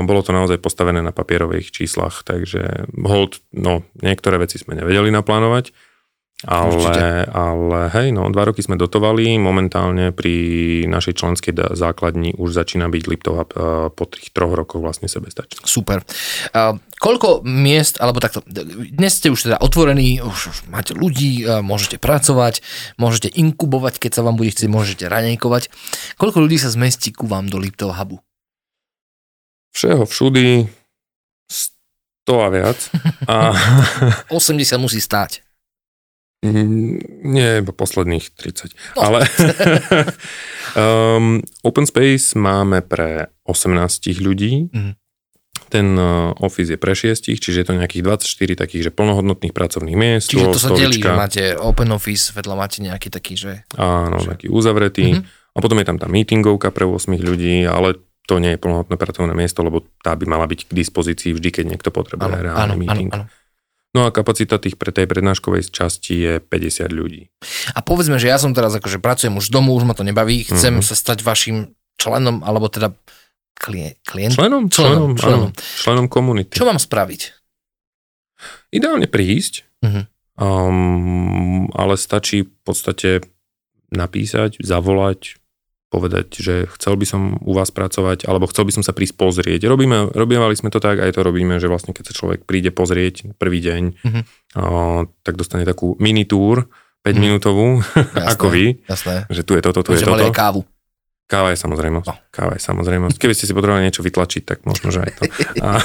bolo 0.02 0.26
to 0.26 0.34
naozaj 0.34 0.58
postavené 0.58 1.06
na 1.06 1.14
papierových 1.14 1.70
číslach, 1.70 2.26
takže 2.26 2.90
hold, 3.06 3.38
no, 3.54 3.86
niektoré 4.02 4.42
veci 4.42 4.58
sme 4.58 4.74
nevedeli 4.74 5.14
naplánovať 5.14 5.89
ale, 6.48 7.28
ale 7.28 7.92
hej, 7.92 8.16
no, 8.16 8.32
dva 8.32 8.48
roky 8.48 8.64
sme 8.64 8.80
dotovali, 8.80 9.36
momentálne 9.36 10.16
pri 10.16 10.88
našej 10.88 11.20
členskej 11.20 11.52
základni 11.76 12.32
už 12.32 12.56
začína 12.56 12.88
byť 12.88 13.04
Liptov 13.12 13.52
po 13.92 14.04
tých 14.08 14.32
troch 14.32 14.56
rokoch 14.56 14.80
vlastne 14.80 15.12
sebestačný. 15.12 15.60
Super. 15.68 16.00
Uh, 16.56 16.80
koľko 16.96 17.44
miest, 17.44 18.00
alebo 18.00 18.24
takto, 18.24 18.40
dnes 18.48 19.20
ste 19.20 19.28
už 19.28 19.52
teda 19.52 19.60
otvorení, 19.60 20.24
už, 20.24 20.40
už 20.48 20.58
máte 20.72 20.96
ľudí, 20.96 21.44
uh, 21.44 21.60
môžete 21.60 22.00
pracovať, 22.00 22.64
môžete 22.96 23.36
inkubovať, 23.36 24.00
keď 24.00 24.12
sa 24.16 24.22
vám 24.24 24.40
bude 24.40 24.56
chcieť, 24.56 24.72
môžete 24.72 25.12
ranejkovať. 25.12 25.68
Koľko 26.16 26.48
ľudí 26.48 26.56
sa 26.56 26.72
zmestí 26.72 27.12
ku 27.12 27.28
vám 27.28 27.52
do 27.52 27.60
Liptov 27.60 27.92
hubu? 28.00 28.24
Všeho, 29.76 30.08
všudy, 30.08 30.72
100 31.52 32.32
a 32.32 32.48
viac. 32.48 32.80
A... 33.28 33.36
80 34.32 34.80
musí 34.80 35.04
stáť. 35.04 35.49
Mm, 36.40 37.04
nie, 37.36 37.50
iba 37.60 37.74
posledných 37.76 38.32
30. 38.32 38.72
No. 38.96 39.12
Ale 39.12 39.20
um, 40.80 41.44
Open 41.68 41.84
Space 41.84 42.40
máme 42.40 42.80
pre 42.80 43.28
18 43.44 44.24
ľudí. 44.24 44.72
Mm. 44.72 44.96
Ten 45.70 46.00
uh, 46.00 46.34
office 46.40 46.74
je 46.74 46.80
pre 46.80 46.96
6, 46.96 47.30
čiže 47.30 47.62
je 47.62 47.68
to 47.68 47.76
nejakých 47.76 48.02
24 48.26 48.56
takých, 48.66 48.90
že 48.90 48.92
plnohodnotných 48.96 49.54
pracovných 49.54 49.98
miest. 50.00 50.32
Čiže 50.32 50.48
to 50.50 50.58
sa 50.58 50.72
stolička. 50.74 50.88
delí, 50.88 51.00
že 51.04 51.12
máte 51.14 51.44
open 51.60 51.92
office, 51.94 52.34
vedľa 52.34 52.56
máte 52.56 52.80
nejaký 52.82 53.12
taký, 53.12 53.38
že... 53.38 53.54
Áno, 53.78 54.18
že... 54.24 54.34
taký 54.34 54.48
uzavretý. 54.50 55.20
Mm-hmm. 55.20 55.54
A 55.54 55.58
potom 55.60 55.78
je 55.78 55.86
tam 55.86 56.00
tá 56.00 56.08
meetingovka 56.08 56.72
pre 56.72 56.88
8 56.88 57.20
ľudí, 57.20 57.68
ale 57.68 58.00
to 58.26 58.38
nie 58.38 58.56
je 58.56 58.62
plnohodnotné 58.62 58.98
pracovné 58.98 59.34
miesto, 59.36 59.66
lebo 59.66 59.82
tá 60.06 60.14
by 60.14 60.26
mala 60.30 60.46
byť 60.46 60.70
k 60.70 60.72
dispozícii 60.72 61.34
vždy, 61.34 61.50
keď 61.50 61.66
niekto 61.66 61.90
potrebuje 61.90 62.30
áno, 62.30 62.46
reálny 62.46 62.62
áno, 62.62 62.76
meeting. 62.78 63.10
Áno, 63.10 63.26
áno. 63.26 63.39
No 63.90 64.06
a 64.06 64.14
kapacita 64.14 64.62
tých 64.62 64.78
pre 64.78 64.94
tej 64.94 65.10
prednáškovej 65.10 65.74
časti 65.74 66.14
je 66.14 66.34
50 66.38 66.94
ľudí. 66.94 67.34
A 67.74 67.82
povedzme, 67.82 68.22
že 68.22 68.30
ja 68.30 68.38
som 68.38 68.54
teraz 68.54 68.78
akože 68.78 69.02
pracujem 69.02 69.34
už 69.34 69.50
z 69.50 69.54
domu, 69.54 69.74
už 69.74 69.90
ma 69.90 69.98
to 69.98 70.06
nebaví, 70.06 70.46
chcem 70.46 70.78
mm-hmm. 70.78 70.86
sa 70.86 70.94
stať 70.94 71.26
vašim 71.26 71.74
členom, 71.98 72.46
alebo 72.46 72.70
teda 72.70 72.94
klient, 73.58 73.98
klient? 74.06 74.38
Členom, 74.38 74.70
členom, 74.70 75.18
členom, 75.18 75.18
členom. 75.18 75.50
členom 75.58 76.06
komunity. 76.06 76.54
Čo 76.54 76.70
mám 76.70 76.78
spraviť? 76.78 77.22
Ideálne 78.70 79.10
prísť, 79.10 79.66
mm-hmm. 79.82 80.04
um, 80.38 81.66
ale 81.74 81.98
stačí 81.98 82.46
v 82.46 82.54
podstate 82.62 83.26
napísať, 83.90 84.62
zavolať, 84.62 85.39
povedať, 85.90 86.38
že 86.38 86.56
chcel 86.78 86.94
by 86.96 87.06
som 87.10 87.22
u 87.42 87.54
vás 87.58 87.74
pracovať, 87.74 88.30
alebo 88.30 88.46
chcel 88.46 88.70
by 88.70 88.74
som 88.78 88.84
sa 88.86 88.94
prísť 88.94 89.18
pozrieť. 89.18 89.66
Robíme, 89.66 90.14
robievali 90.14 90.54
sme 90.54 90.70
to 90.70 90.78
tak, 90.78 91.02
aj 91.02 91.18
to 91.18 91.26
robíme, 91.26 91.58
že 91.58 91.66
vlastne 91.66 91.98
keď 91.98 92.14
sa 92.14 92.18
človek 92.18 92.46
príde 92.46 92.70
pozrieť 92.70 93.34
prvý 93.42 93.60
deň, 93.60 93.84
mm-hmm. 93.98 94.24
o, 94.62 95.10
tak 95.26 95.34
dostane 95.36 95.66
takú 95.66 95.98
mini 95.98 96.30
túr, 96.30 96.70
5 97.02 97.10
mm. 97.10 97.20
minútovú, 97.20 97.82
ako 98.38 98.54
vy. 98.54 98.86
Jasné. 98.86 99.26
Že 99.34 99.42
tu 99.42 99.52
je 99.58 99.62
toto, 99.66 99.80
tu 99.82 99.92
je 99.98 100.06
toto. 100.06 100.22
Aj 100.22 100.30
kávu. 100.30 100.62
Káva 101.30 101.54
je 101.54 101.62
samozrejmosť. 101.62 102.10
No. 102.10 102.16
Káva 102.34 102.58
je 102.58 102.62
samozrejmosť. 102.66 103.16
Keby 103.22 103.38
ste 103.38 103.46
si 103.46 103.54
potrebovali 103.54 103.86
niečo 103.86 104.02
vytlačiť, 104.02 104.44
tak 104.50 104.66
možno, 104.66 104.90
že 104.90 105.06
aj 105.06 105.12
to. 105.14 105.22
A... 105.66 105.78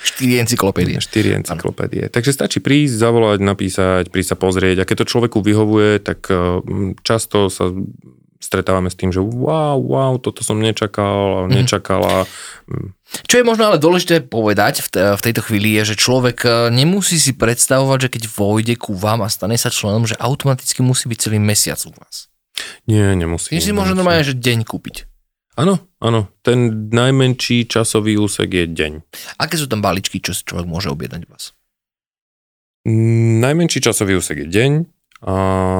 Štyri 0.00 0.40
encyklopédie. 0.40 0.96
Štyri 1.04 1.36
encyklopédie. 1.36 2.08
Takže 2.08 2.32
stačí 2.32 2.64
prísť, 2.64 2.96
zavolať, 2.96 3.44
napísať, 3.44 4.08
prísť 4.08 4.32
sa 4.32 4.36
pozrieť. 4.40 4.80
A 4.80 4.88
keď 4.88 5.04
to 5.04 5.10
človeku 5.12 5.44
vyhovuje, 5.44 6.00
tak 6.00 6.32
často 7.04 7.52
sa 7.52 7.76
stretávame 8.38 8.92
s 8.92 8.96
tým, 8.98 9.10
že 9.10 9.20
wow, 9.20 9.78
wow, 9.80 10.16
toto 10.20 10.44
som 10.44 10.60
nečakal, 10.60 11.48
mhm. 11.48 11.62
nečakala. 11.62 12.24
Čo 13.30 13.34
je 13.40 13.44
možno 13.46 13.70
ale 13.70 13.78
dôležité 13.78 14.24
povedať 14.26 14.82
v, 14.82 15.16
v 15.16 15.24
tejto 15.24 15.42
chvíli 15.46 15.78
je, 15.80 15.94
že 15.94 16.02
človek 16.02 16.38
e, 16.42 16.50
nemusí 16.74 17.22
si 17.22 17.38
predstavovať, 17.38 18.08
že 18.08 18.12
keď 18.18 18.22
vojde 18.34 18.74
ku 18.76 18.98
vám 18.98 19.22
a 19.22 19.30
stane 19.30 19.54
sa 19.54 19.70
členom, 19.70 20.04
že 20.04 20.18
automaticky 20.18 20.82
musí 20.82 21.06
byť 21.06 21.18
celý 21.22 21.38
mesiac 21.38 21.78
u 21.86 21.94
vás. 21.94 22.26
Nie, 22.90 23.14
nemusí. 23.14 23.54
Nie 23.54 23.62
si 23.62 23.70
môže 23.70 23.94
normálne, 23.94 24.26
že 24.26 24.34
deň 24.34 24.66
kúpiť. 24.66 25.06
Áno, 25.56 25.80
áno. 26.04 26.28
Ten 26.44 26.90
najmenší 26.92 27.64
časový 27.64 28.20
úsek 28.20 28.52
je 28.52 28.64
deň. 28.68 28.92
Aké 29.40 29.56
sú 29.56 29.64
tam 29.70 29.80
balíčky, 29.80 30.20
čo 30.20 30.36
si 30.36 30.44
človek 30.44 30.68
môže 30.68 30.92
objednať 30.92 31.24
u 31.24 31.28
vás? 31.32 31.56
Mm, 32.84 33.40
najmenší 33.40 33.80
časový 33.80 34.20
úsek 34.20 34.44
je 34.44 34.48
deň. 34.52 34.72
A 35.24 35.34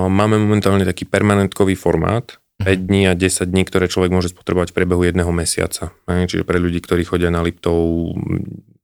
máme 0.09 0.41
momentálne 0.41 0.89
taký 0.89 1.05
permanentkový 1.05 1.77
formát, 1.77 2.41
5 2.63 2.89
dní 2.89 3.07
a 3.07 3.13
10 3.13 3.53
dní, 3.53 3.63
ktoré 3.69 3.87
človek 3.87 4.11
môže 4.11 4.33
spotrebovať 4.33 4.73
v 4.73 4.77
priebehu 4.81 5.03
jedného 5.05 5.29
mesiaca. 5.31 5.93
Čiže 6.09 6.49
pre 6.49 6.57
ľudí, 6.57 6.81
ktorí 6.81 7.05
chodia 7.05 7.29
na 7.29 7.45
Liptov 7.45 8.17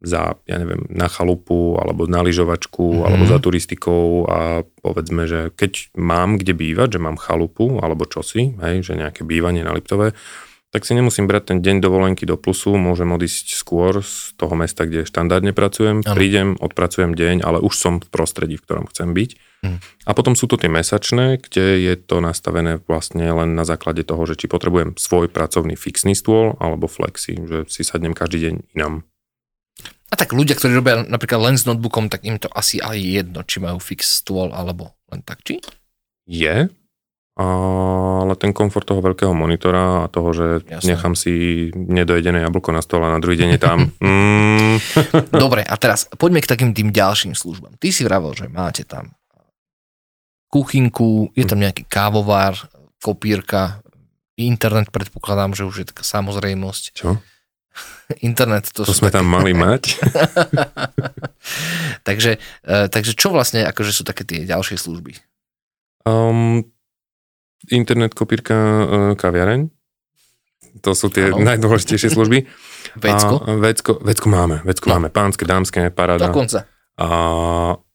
za, 0.02 0.34
ja 0.50 0.56
neviem, 0.58 0.82
na 0.90 1.06
chalupu, 1.06 1.78
alebo 1.78 2.10
na 2.10 2.26
lyžovačku, 2.26 2.82
mm-hmm. 2.82 3.06
alebo 3.06 3.24
za 3.24 3.38
turistikou 3.38 4.26
a 4.26 4.66
povedzme, 4.82 5.30
že 5.30 5.54
keď 5.54 5.94
mám 5.94 6.42
kde 6.42 6.58
bývať, 6.58 6.98
že 6.98 7.00
mám 7.00 7.16
chalupu 7.16 7.78
alebo 7.78 8.04
čosi, 8.04 8.58
hej, 8.58 8.82
že 8.82 8.98
nejaké 8.98 9.22
bývanie 9.22 9.62
na 9.62 9.70
Liptove, 9.70 10.12
tak 10.72 10.88
si 10.88 10.96
nemusím 10.96 11.28
brať 11.28 11.54
ten 11.54 11.58
deň 11.60 11.84
dovolenky 11.84 12.24
do 12.24 12.40
plusu, 12.40 12.74
môžem 12.80 13.12
odísť 13.12 13.54
skôr 13.54 14.00
z 14.00 14.32
toho 14.40 14.56
mesta, 14.56 14.88
kde 14.88 15.04
štandardne 15.04 15.52
pracujem, 15.52 16.00
ano. 16.02 16.16
prídem, 16.16 16.56
odpracujem 16.58 17.12
deň, 17.12 17.44
ale 17.44 17.60
už 17.60 17.76
som 17.76 18.00
v 18.00 18.08
prostredí, 18.08 18.56
v 18.56 18.64
ktorom 18.64 18.88
chcem 18.88 19.12
byť. 19.12 19.51
A 20.02 20.10
potom 20.18 20.34
sú 20.34 20.50
to 20.50 20.58
tie 20.58 20.66
mesačné, 20.66 21.38
kde 21.38 21.78
je 21.78 21.94
to 21.94 22.18
nastavené 22.18 22.82
vlastne 22.90 23.22
len 23.22 23.54
na 23.54 23.62
základe 23.62 24.02
toho, 24.02 24.26
že 24.26 24.34
či 24.34 24.50
potrebujem 24.50 24.98
svoj 24.98 25.30
pracovný 25.30 25.78
fixný 25.78 26.18
stôl 26.18 26.58
alebo 26.58 26.90
flexi, 26.90 27.38
že 27.46 27.70
si 27.70 27.86
sadnem 27.86 28.10
každý 28.10 28.50
deň 28.50 28.54
inám. 28.74 29.06
A 30.12 30.14
tak 30.18 30.34
ľudia, 30.34 30.58
ktorí 30.58 30.76
robia 30.76 31.06
napríklad 31.06 31.40
len 31.40 31.56
s 31.56 31.64
notebookom, 31.64 32.10
tak 32.10 32.26
im 32.26 32.36
to 32.36 32.50
asi 32.50 32.82
aj 32.82 32.98
jedno, 32.98 33.40
či 33.46 33.62
majú 33.62 33.78
fix 33.78 34.20
stôl 34.20 34.50
alebo 34.52 34.98
len 35.08 35.22
tak, 35.22 35.40
či? 35.46 35.62
Je, 36.26 36.68
ale 37.38 38.34
ten 38.36 38.52
komfort 38.52 38.84
toho 38.84 39.00
veľkého 39.00 39.32
monitora 39.32 40.04
a 40.04 40.10
toho, 40.12 40.36
že 40.36 40.46
Jasne. 40.68 40.84
nechám 40.92 41.14
si 41.16 41.32
nedojedené 41.72 42.44
jablko 42.44 42.76
na 42.76 42.84
stole 42.84 43.08
a 43.08 43.14
na 43.14 43.22
druhý 43.22 43.38
deň 43.40 43.50
je 43.56 43.60
tam. 43.62 43.78
Mm. 44.72 44.80
Dobre, 45.28 45.60
a 45.60 45.76
teraz 45.76 46.08
poďme 46.16 46.40
k 46.40 46.48
takým 46.48 46.72
tým 46.72 46.96
ďalším 46.96 47.36
službám. 47.36 47.76
Ty 47.76 47.92
si 47.92 48.08
vravel, 48.08 48.32
že 48.32 48.48
máte 48.48 48.88
tam 48.88 49.12
kuchynku, 50.52 51.32
je 51.32 51.48
tam 51.48 51.64
nejaký 51.64 51.88
kávovár, 51.88 52.68
kopírka, 53.00 53.80
internet 54.36 54.92
predpokladám, 54.92 55.56
že 55.56 55.64
už 55.64 55.74
je 55.82 55.86
taká 55.88 56.04
samozrejmosť. 56.04 56.84
Čo? 56.92 57.16
Internet, 58.28 58.68
to, 58.76 58.84
to 58.84 58.92
sme 58.92 59.08
také... 59.08 59.24
tam 59.24 59.32
mali 59.32 59.56
mať. 59.56 59.96
takže, 62.08 62.36
uh, 62.68 62.86
takže 62.92 63.16
čo 63.16 63.32
vlastne 63.32 63.64
akože 63.64 63.92
sú 63.96 64.02
také 64.04 64.28
tie 64.28 64.44
ďalšie 64.44 64.76
služby? 64.76 65.16
Um, 66.04 66.68
internet, 67.72 68.12
kopírka, 68.12 68.52
uh, 68.52 69.12
kaviareň. 69.16 69.72
To 70.84 70.92
sú 70.92 71.08
tie 71.08 71.32
ano. 71.32 71.40
najdôležitejšie 71.40 72.12
služby. 72.12 72.44
Vecko? 73.04 73.40
A, 73.40 73.56
vecko? 73.56 73.92
Vecko 74.04 74.28
máme. 74.28 74.60
Vecko 74.68 74.92
no. 74.92 75.00
máme. 75.00 75.08
Pánske, 75.08 75.48
dámske, 75.48 75.88
paráda. 75.88 76.28
Dokonca. 76.28 76.68
A 77.00 77.06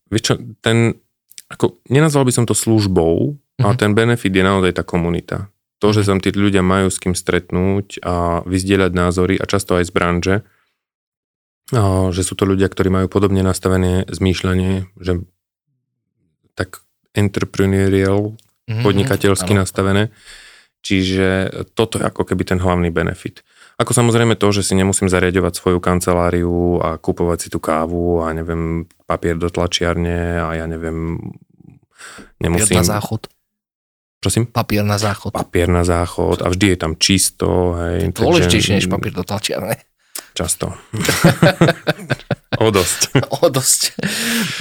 vieš 0.10 0.24
čo, 0.24 0.34
ten, 0.64 0.98
ako, 1.48 1.80
nenazval 1.88 2.28
by 2.28 2.34
som 2.36 2.46
to 2.46 2.56
službou, 2.56 3.36
mm-hmm. 3.36 3.64
ale 3.64 3.74
mhm. 3.76 3.80
ten 3.80 3.92
benefit 3.96 4.34
je 4.36 4.44
naozaj 4.44 4.72
tá 4.76 4.84
komunita. 4.84 5.48
To, 5.78 5.94
že 5.94 6.10
sa 6.10 6.18
tí 6.18 6.34
ľudia 6.34 6.66
majú 6.66 6.90
s 6.90 6.98
kým 6.98 7.14
stretnúť 7.14 8.02
a 8.02 8.42
vyzdieľať 8.50 8.92
názory 8.98 9.36
a 9.38 9.46
často 9.46 9.78
aj 9.78 9.86
z 9.86 9.92
branže, 9.94 10.36
že 12.16 12.22
sú 12.24 12.34
to 12.34 12.48
ľudia, 12.48 12.72
ktorí 12.72 12.88
majú 12.88 13.08
podobne 13.12 13.44
nastavené 13.44 14.08
zmýšľanie, 14.08 14.88
že 14.98 15.22
tak 16.56 16.82
entrepreneurial, 17.14 18.34
mm-hmm. 18.34 18.84
podnikateľsky 18.84 19.54
ano. 19.54 19.62
nastavené. 19.68 20.04
Čiže 20.82 21.52
toto 21.76 22.00
je 22.00 22.08
ako 22.08 22.24
keby 22.24 22.44
ten 22.48 22.60
hlavný 22.64 22.88
benefit. 22.90 23.44
Ako 23.78 23.94
samozrejme 23.94 24.34
to, 24.34 24.50
že 24.50 24.66
si 24.66 24.74
nemusím 24.74 25.06
zariadovať 25.06 25.54
svoju 25.54 25.78
kanceláriu 25.78 26.82
a 26.82 26.98
kupovať 26.98 27.38
si 27.46 27.48
tú 27.54 27.62
kávu 27.62 28.26
a 28.26 28.34
neviem, 28.34 28.90
papier 29.06 29.38
do 29.38 29.54
tlačiarne 29.54 30.42
a 30.42 30.50
ja 30.58 30.66
neviem, 30.66 31.22
nemusím... 32.42 32.74
Papier 32.74 32.82
na 32.82 32.90
záchod. 32.98 33.22
Prosím? 34.18 34.44
Papier 34.50 34.82
na 34.82 34.98
záchod. 34.98 35.30
Papier 35.30 35.70
na 35.70 35.86
záchod 35.86 36.42
a 36.42 36.50
vždy 36.50 36.74
je 36.74 36.78
tam 36.82 36.94
čisto. 36.98 37.78
Hej, 37.78 38.18
Dôležitejšie 38.18 38.82
než 38.82 38.90
papier 38.90 39.14
do 39.14 39.22
tlačiarne. 39.22 39.78
Často. 40.38 40.70
o 42.62 42.70
dosť. 42.70 43.02
o 43.42 43.50
dosť. 43.50 43.98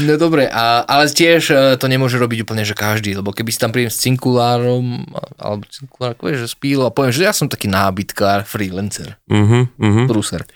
No 0.09 0.17
dobre, 0.17 0.49
a, 0.49 0.81
ale 0.89 1.13
tiež 1.13 1.53
e, 1.53 1.77
to 1.77 1.85
nemôže 1.85 2.17
robiť 2.17 2.49
úplne, 2.49 2.65
že 2.65 2.73
každý, 2.73 3.13
lebo 3.13 3.29
keby 3.29 3.53
si 3.53 3.61
tam 3.61 3.77
príjem 3.77 3.93
s 3.93 4.01
cinkulárom, 4.01 5.05
alebo 5.37 5.69
cinkulár, 5.69 6.17
že 6.17 6.49
spíl 6.49 6.81
a 6.81 6.89
poviem, 6.89 7.13
že 7.13 7.29
ja 7.29 7.37
som 7.37 7.53
taký 7.53 7.69
nábytkár, 7.69 8.49
freelancer, 8.49 9.21
uh-huh, 9.29 9.69
uh-huh. 9.69 10.07
bruser. 10.09 10.49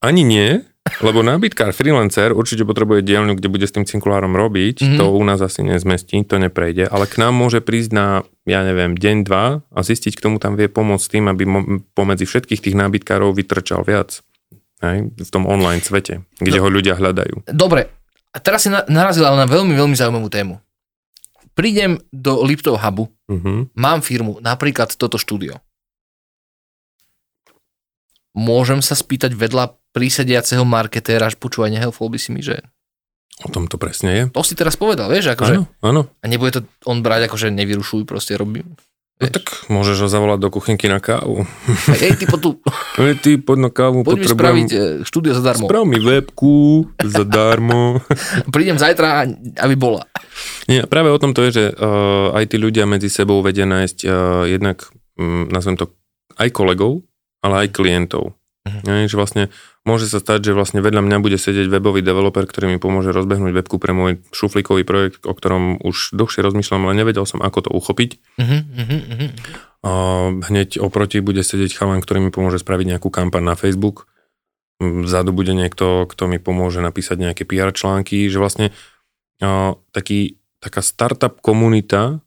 Ani 0.00 0.24
nie, 0.24 0.64
lebo 1.02 1.20
nábytkár, 1.20 1.74
freelancer 1.74 2.30
určite 2.30 2.62
potrebuje 2.62 3.02
dielňu, 3.02 3.34
kde 3.36 3.50
bude 3.50 3.66
s 3.66 3.74
tým 3.74 3.84
cinkulárom 3.84 4.32
robiť, 4.32 4.76
mm-hmm. 4.80 4.98
to 5.02 5.04
u 5.10 5.22
nás 5.26 5.42
asi 5.42 5.66
nezmestí, 5.66 6.22
to 6.22 6.38
neprejde, 6.38 6.86
ale 6.86 7.10
k 7.10 7.18
nám 7.20 7.34
môže 7.34 7.58
prísť 7.58 7.90
na, 7.92 8.06
ja 8.46 8.62
neviem, 8.62 8.94
deň, 8.94 9.16
dva 9.26 9.60
a 9.60 9.78
zistiť, 9.82 10.14
k 10.16 10.24
tomu 10.24 10.38
tam 10.38 10.54
vie 10.54 10.70
pomôcť 10.70 11.06
tým, 11.18 11.24
aby 11.26 11.44
mo- 11.44 11.82
pomedzi 11.92 12.24
všetkých 12.24 12.62
tých 12.62 12.76
nábytkárov 12.78 13.34
vytrčal 13.34 13.82
viac. 13.82 14.22
Hej, 14.84 15.08
v 15.16 15.30
tom 15.32 15.48
online 15.48 15.80
svete, 15.80 16.28
kde 16.36 16.58
no, 16.60 16.62
ho 16.64 16.68
ľudia 16.68 17.00
hľadajú. 17.00 17.48
Dobre, 17.48 17.88
a 18.32 18.38
teraz 18.38 18.68
si 18.68 18.70
narazil 18.70 19.24
ale 19.24 19.40
na 19.40 19.48
veľmi, 19.48 19.72
veľmi 19.72 19.96
zaujímavú 19.96 20.28
tému. 20.28 20.60
Prídem 21.56 21.96
do 22.12 22.44
Liptov 22.44 22.76
Hubu, 22.76 23.08
uh-huh. 23.08 23.72
mám 23.72 24.04
firmu, 24.04 24.36
napríklad 24.44 24.92
toto 24.92 25.16
štúdio. 25.16 25.56
Môžem 28.36 28.84
sa 28.84 28.92
spýtať 28.92 29.32
vedľa 29.32 29.80
prísediaceho 29.96 30.68
marketéra, 30.68 31.32
až 31.32 31.40
počúvaj, 31.40 31.72
nehelfol 31.72 32.12
by 32.12 32.20
si 32.20 32.28
mi, 32.36 32.44
že... 32.44 32.60
O 33.40 33.48
tom 33.48 33.64
to 33.64 33.80
presne 33.80 34.12
je. 34.12 34.22
To 34.36 34.44
si 34.44 34.52
teraz 34.52 34.76
povedal, 34.76 35.08
vieš, 35.08 35.32
akože... 35.32 35.56
Áno, 35.56 35.64
áno. 35.80 36.02
A 36.20 36.24
nebude 36.28 36.60
to 36.60 36.60
on 36.84 37.00
brať, 37.00 37.32
akože 37.32 37.48
nevyrušuj, 37.48 38.04
proste 38.04 38.36
robím. 38.36 38.76
No 39.16 39.32
tak 39.32 39.64
môžeš 39.72 40.04
ho 40.04 40.08
zavolať 40.12 40.44
do 40.44 40.52
kuchynky 40.52 40.92
na 40.92 41.00
kávu. 41.00 41.48
Hej, 41.88 42.20
ty 42.20 42.28
poď 42.28 42.40
tu. 42.44 42.50
Hej, 43.00 43.16
ty 43.24 43.30
poď 43.40 43.58
na 43.64 43.70
kávu. 43.72 44.04
Poď 44.04 44.20
mi 44.20 44.28
spraviť 44.28 44.68
e, 44.68 44.78
štúdio 45.08 45.32
zadarmo. 45.32 45.64
Sprav 45.64 45.88
mi 45.88 45.96
webku 45.96 46.84
zadarmo. 47.00 48.04
Prídem 48.54 48.76
zajtra, 48.76 49.24
aby 49.64 49.72
bola. 49.72 50.04
Nie, 50.68 50.84
práve 50.84 51.08
o 51.08 51.16
tom 51.16 51.32
to 51.32 51.48
je, 51.48 51.50
že 51.56 51.64
uh, 51.72 52.36
aj 52.36 52.44
tí 52.52 52.56
ľudia 52.60 52.84
medzi 52.84 53.08
sebou 53.08 53.40
vedia 53.40 53.64
nájsť 53.64 53.98
uh, 54.04 54.44
jednak, 54.52 54.92
um, 55.16 55.48
nazvem 55.48 55.80
to, 55.80 55.88
aj 56.36 56.52
kolegov, 56.52 57.00
ale 57.40 57.64
aj 57.64 57.68
klientov. 57.72 58.36
Ja, 58.82 59.06
že 59.06 59.16
vlastne 59.16 59.48
môže 59.86 60.10
sa 60.10 60.18
stať, 60.18 60.50
že 60.50 60.52
vlastne 60.52 60.82
vedľa 60.82 61.06
mňa 61.06 61.16
bude 61.22 61.38
sedieť 61.38 61.70
webový 61.70 62.02
developer, 62.02 62.42
ktorý 62.42 62.74
mi 62.74 62.78
pomôže 62.82 63.14
rozbehnúť 63.14 63.54
webku 63.54 63.78
pre 63.78 63.94
môj 63.94 64.20
šuflíkový 64.34 64.82
projekt, 64.82 65.22
o 65.22 65.32
ktorom 65.32 65.78
už 65.80 66.12
dlhšie 66.12 66.42
rozmýšľam, 66.42 66.90
ale 66.90 66.98
nevedel 66.98 67.24
som, 67.24 67.38
ako 67.38 67.68
to 67.68 67.70
uchopiť. 67.70 68.10
Uh-huh. 68.36 68.60
A 69.86 69.90
hneď 70.50 70.82
oproti 70.82 71.22
bude 71.22 71.46
sedieť 71.46 71.78
chalan, 71.78 72.02
ktorý 72.02 72.18
mi 72.26 72.30
pomôže 72.34 72.58
spraviť 72.58 72.98
nejakú 72.98 73.08
kampaň 73.08 73.42
na 73.46 73.54
Facebook. 73.54 74.10
Vzadu 74.82 75.32
bude 75.32 75.54
niekto, 75.54 76.04
kto 76.10 76.28
mi 76.28 76.42
pomôže 76.42 76.82
napísať 76.82 77.16
nejaké 77.22 77.42
PR 77.48 77.70
články, 77.72 78.26
že 78.28 78.42
vlastne 78.42 78.74
a, 79.40 79.78
taký, 79.94 80.42
taká 80.58 80.82
startup 80.82 81.38
komunita, 81.40 82.20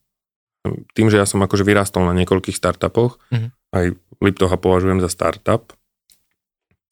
tým, 0.96 1.08
že 1.12 1.20
ja 1.20 1.28
som 1.28 1.44
akože 1.44 1.64
vyrástol 1.64 2.08
na 2.08 2.14
niekoľkých 2.18 2.58
startupoch, 2.58 3.20
uh-huh. 3.30 3.52
aj 3.76 3.86
Liptoha 4.20 4.60
považujem 4.60 5.00
za 5.00 5.08
startup, 5.08 5.72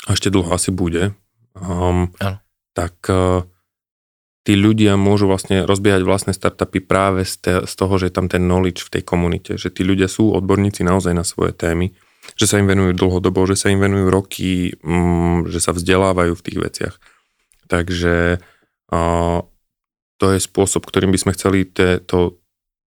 a 0.06 0.14
ešte 0.14 0.30
dlho 0.30 0.54
asi 0.54 0.70
bude, 0.70 1.18
um, 1.58 2.14
tak 2.78 2.94
uh, 3.10 3.42
tí 4.46 4.54
ľudia 4.54 4.94
môžu 4.96 5.26
vlastne 5.26 5.66
rozbiehať 5.66 6.06
vlastné 6.06 6.32
startupy 6.38 6.86
práve 6.86 7.26
z, 7.26 7.34
te, 7.42 7.54
z 7.66 7.74
toho, 7.74 7.98
že 7.98 8.08
je 8.08 8.14
tam 8.14 8.30
ten 8.30 8.46
knowledge 8.46 8.86
v 8.86 8.94
tej 9.00 9.04
komunite, 9.04 9.58
že 9.58 9.74
tí 9.74 9.82
ľudia 9.82 10.06
sú 10.06 10.32
odborníci 10.38 10.86
naozaj 10.86 11.18
na 11.18 11.26
svoje 11.26 11.58
témy, 11.58 11.98
že 12.38 12.46
sa 12.46 12.62
im 12.62 12.70
venujú 12.70 12.94
dlhodobo, 12.94 13.44
že 13.50 13.58
sa 13.58 13.74
im 13.74 13.82
venujú 13.82 14.08
roky, 14.14 14.78
um, 14.86 15.50
že 15.50 15.58
sa 15.58 15.74
vzdelávajú 15.74 16.38
v 16.38 16.46
tých 16.46 16.60
veciach. 16.62 16.96
Takže 17.68 18.40
uh, 18.94 19.40
to 20.18 20.26
je 20.32 20.40
spôsob, 20.40 20.86
ktorým 20.86 21.10
by 21.10 21.20
sme 21.20 21.32
chceli 21.34 21.66
te, 21.66 22.00
to, 22.00 22.38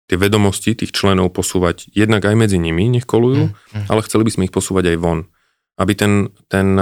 tie 0.09 0.17
vedomosti 0.17 0.73
tých 0.73 0.95
členov 0.95 1.35
posúvať 1.35 1.91
jednak 1.93 2.25
aj 2.25 2.35
medzi 2.39 2.57
nimi, 2.57 2.89
nech 2.89 3.05
kolujú, 3.05 3.49
mm, 3.49 3.53
mm. 3.53 3.85
ale 3.89 4.05
chceli 4.05 4.25
by 4.25 4.31
sme 4.33 4.45
ich 4.49 4.53
posúvať 4.53 4.95
aj 4.95 4.97
von 4.97 5.29
aby 5.79 5.95
ten, 5.95 6.27
ten 6.51 6.75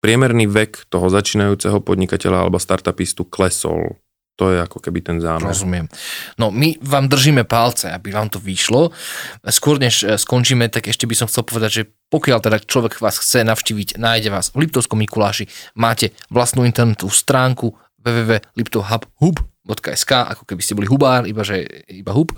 priemerný 0.00 0.46
vek 0.46 0.86
toho 0.88 1.10
začínajúceho 1.10 1.82
podnikateľa 1.82 2.46
alebo 2.46 2.62
startupistu 2.62 3.26
klesol. 3.26 3.98
To 4.38 4.54
je 4.54 4.62
ako 4.62 4.78
keby 4.78 5.02
ten 5.02 5.18
zámer. 5.18 5.50
Rozumiem. 5.50 5.90
No 6.38 6.54
my 6.54 6.78
vám 6.78 7.10
držíme 7.10 7.42
palce, 7.42 7.90
aby 7.90 8.14
vám 8.14 8.30
to 8.30 8.38
vyšlo. 8.38 8.94
Skôr 9.42 9.82
než 9.82 10.06
e, 10.06 10.14
skončíme, 10.14 10.70
tak 10.70 10.86
ešte 10.86 11.10
by 11.10 11.14
som 11.18 11.26
chcel 11.26 11.42
povedať, 11.42 11.70
že 11.74 11.90
pokiaľ 12.06 12.38
teda 12.46 12.62
človek 12.62 13.02
vás 13.02 13.18
chce 13.18 13.42
navštíviť, 13.42 13.98
nájde 13.98 14.30
vás 14.30 14.54
v 14.54 14.62
Liptovskom 14.62 15.02
Mikuláši, 15.02 15.50
máte 15.74 16.14
vlastnú 16.30 16.62
internetovú 16.62 17.10
stránku 17.10 17.74
www.liptovhub.sk, 17.98 20.12
ako 20.14 20.46
keby 20.46 20.62
ste 20.62 20.78
boli 20.78 20.86
hubár, 20.86 21.26
iba 21.26 21.42
že 21.42 21.66
iba 21.90 22.14
hub. 22.14 22.30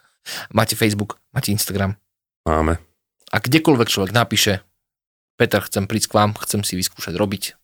máte 0.56 0.72
Facebook, 0.72 1.20
máte 1.36 1.52
Instagram. 1.52 2.00
Máme. 2.48 2.80
A 3.28 3.36
kdekoľvek 3.44 3.92
človek 3.92 4.16
napíše, 4.16 4.64
Peter, 5.40 5.60
chcem 5.64 5.88
prísť 5.88 6.12
k 6.12 6.16
vám, 6.16 6.30
chcem 6.38 6.60
si 6.62 6.76
vyskúšať 6.76 7.16
robiť. 7.16 7.56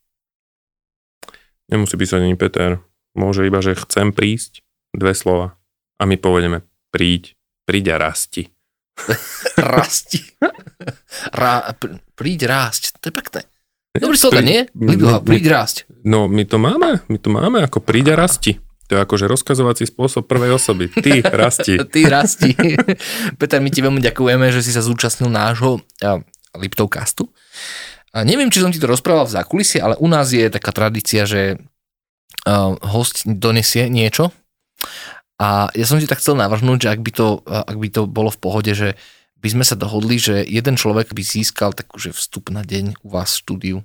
Nemusí 1.68 1.94
písať 2.00 2.24
ani 2.24 2.36
Peter. 2.36 2.80
Môže 3.12 3.44
iba, 3.44 3.60
že 3.60 3.76
chcem 3.76 4.14
prísť, 4.14 4.64
dve 4.96 5.12
slova. 5.12 5.60
A 6.00 6.06
my 6.08 6.16
povedeme, 6.16 6.64
príď, 6.94 7.36
príď 7.68 7.96
a 7.98 8.08
rasti. 8.10 8.48
rasti. 9.60 10.24
Rá, 11.34 11.74
pr- 11.76 12.00
príď 12.16 12.48
rásť, 12.48 12.98
to 12.98 13.10
je 13.10 13.14
pekné. 13.14 13.40
Dobrý 13.98 14.16
slogan, 14.16 14.46
nie? 14.46 14.60
Liboha, 14.78 15.18
príď 15.18 15.58
rásť. 15.58 15.76
No, 16.06 16.30
my 16.30 16.44
to 16.46 16.56
máme, 16.60 17.02
my 17.10 17.18
to 17.18 17.28
máme 17.32 17.58
ako 17.66 17.82
príď 17.82 18.14
a 18.14 18.24
rasti. 18.24 18.62
To 18.88 18.96
je 18.96 19.04
akože 19.04 19.28
rozkazovací 19.28 19.84
spôsob 19.84 20.24
prvej 20.24 20.56
osoby. 20.56 20.88
Ty 20.88 21.20
rasti. 21.28 21.76
Ty 21.92 22.00
rasti. 22.08 22.56
Peter, 23.38 23.60
my 23.60 23.68
ti 23.68 23.84
veľmi 23.84 24.00
ďakujeme, 24.00 24.48
že 24.48 24.64
si 24.64 24.72
sa 24.72 24.80
zúčastnil 24.80 25.28
nášho 25.28 25.84
Liptov 26.56 26.88
castu. 26.88 27.28
A 28.16 28.24
neviem, 28.24 28.48
či 28.48 28.64
som 28.64 28.72
ti 28.72 28.80
to 28.80 28.88
rozprával 28.88 29.28
v 29.28 29.36
zákulisie, 29.36 29.84
ale 29.84 29.94
u 30.00 30.08
nás 30.08 30.32
je 30.32 30.48
taká 30.48 30.72
tradícia, 30.72 31.28
že 31.28 31.60
uh, 32.48 32.74
host 32.80 33.28
donesie 33.28 33.86
niečo 33.92 34.32
a 35.38 35.70
ja 35.70 35.86
som 35.86 36.02
ti 36.02 36.10
tak 36.10 36.18
chcel 36.18 36.34
navrhnúť, 36.34 36.78
že 36.82 36.88
ak 36.90 37.00
by, 37.00 37.10
to, 37.14 37.26
ak 37.46 37.76
by 37.78 37.88
to 37.94 38.10
bolo 38.10 38.30
v 38.34 38.42
pohode, 38.42 38.72
že 38.74 38.98
by 39.38 39.54
sme 39.54 39.62
sa 39.62 39.78
dohodli, 39.78 40.18
že 40.18 40.42
jeden 40.42 40.74
človek 40.74 41.14
by 41.14 41.22
získal 41.22 41.70
takúže 41.70 42.10
vstup 42.10 42.50
na 42.50 42.66
deň 42.66 42.98
u 43.06 43.08
vás 43.14 43.38
v 43.38 43.40
štúdiu, 43.46 43.76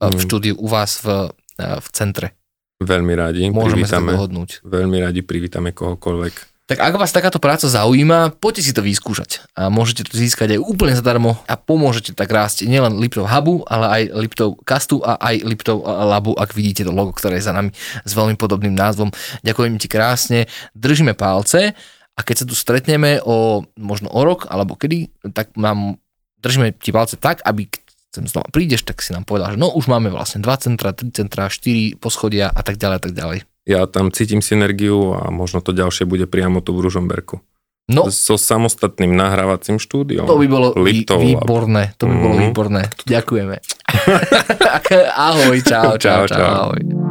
mm. 0.00 0.08
v 0.08 0.20
štúdiu 0.24 0.54
u 0.56 0.66
vás 0.72 1.04
v, 1.04 1.28
v 1.60 1.88
centre. 1.92 2.32
Veľmi 2.80 3.12
radi. 3.12 3.44
Môžeme 3.52 3.84
privítame, 3.84 4.08
sa 4.08 4.16
dohodnúť. 4.16 4.50
Veľmi 4.64 4.98
radi 5.04 5.20
privítame 5.20 5.70
kohokoľvek. 5.76 6.34
Tak 6.72 6.88
ak 6.88 6.96
vás 6.96 7.12
takáto 7.12 7.36
práca 7.36 7.68
zaujíma, 7.68 8.40
poďte 8.40 8.64
si 8.64 8.72
to 8.72 8.80
vyskúšať. 8.80 9.44
A 9.52 9.68
môžete 9.68 10.08
to 10.08 10.16
získať 10.16 10.56
aj 10.56 10.64
úplne 10.64 10.96
zadarmo 10.96 11.36
a 11.44 11.52
pomôžete 11.60 12.16
tak 12.16 12.32
rásť 12.32 12.64
nielen 12.64 12.96
Liptov 12.96 13.28
Hubu, 13.28 13.60
ale 13.68 13.86
aj 13.92 14.02
Liptov 14.16 14.56
Castu 14.64 15.04
a 15.04 15.20
aj 15.20 15.44
Liptov 15.44 15.84
Labu, 15.84 16.32
ak 16.32 16.56
vidíte 16.56 16.88
to 16.88 16.92
logo, 16.96 17.12
ktoré 17.12 17.36
je 17.36 17.44
za 17.44 17.52
nami 17.52 17.76
s 17.76 18.12
veľmi 18.16 18.40
podobným 18.40 18.72
názvom. 18.72 19.12
Ďakujem 19.44 19.76
ti 19.76 19.84
krásne, 19.84 20.48
držíme 20.72 21.12
palce 21.12 21.76
a 22.16 22.20
keď 22.24 22.40
sa 22.40 22.48
tu 22.48 22.56
stretneme 22.56 23.20
o 23.20 23.68
možno 23.76 24.08
o 24.08 24.24
rok 24.24 24.48
alebo 24.48 24.72
kedy, 24.72 25.12
tak 25.36 25.52
mám, 25.60 26.00
držíme 26.40 26.72
ti 26.80 26.88
palce 26.88 27.20
tak, 27.20 27.44
aby 27.44 27.68
sem 28.16 28.24
znova 28.24 28.48
prídeš, 28.48 28.88
tak 28.88 29.04
si 29.04 29.12
nám 29.12 29.28
povedal, 29.28 29.52
že 29.52 29.60
no 29.60 29.76
už 29.76 29.92
máme 29.92 30.08
vlastne 30.08 30.40
2 30.40 30.48
centra, 30.56 30.96
3 30.96 31.12
centra, 31.12 31.52
4 31.52 32.00
poschodia 32.00 32.48
a 32.48 32.64
tak 32.64 32.80
ďalej 32.80 32.96
a 32.96 33.02
tak 33.04 33.12
ďalej 33.12 33.51
ja 33.68 33.86
tam 33.86 34.10
cítim 34.10 34.42
synergiu 34.42 35.14
a 35.14 35.30
možno 35.30 35.62
to 35.62 35.70
ďalšie 35.70 36.06
bude 36.06 36.26
priamo 36.26 36.62
tu 36.62 36.74
v 36.74 36.82
Ružomberku. 36.88 37.42
No. 37.90 38.08
So 38.14 38.38
samostatným 38.38 39.10
nahrávacím 39.10 39.82
štúdiom. 39.82 40.24
To 40.24 40.38
by 40.38 40.46
bolo 40.46 40.70
Liptov, 40.78 41.18
výborné, 41.18 41.98
to 41.98 42.06
by 42.06 42.14
bolo 42.14 42.34
mm. 42.38 42.42
výborné. 42.48 42.82
Ďakujeme. 43.04 43.56
ahoj, 45.28 45.58
čau, 45.66 45.98
čau, 45.98 46.24
čau. 46.24 46.30
čau. 46.30 46.38
čau. 46.38 46.54
Ahoj. 46.70 47.01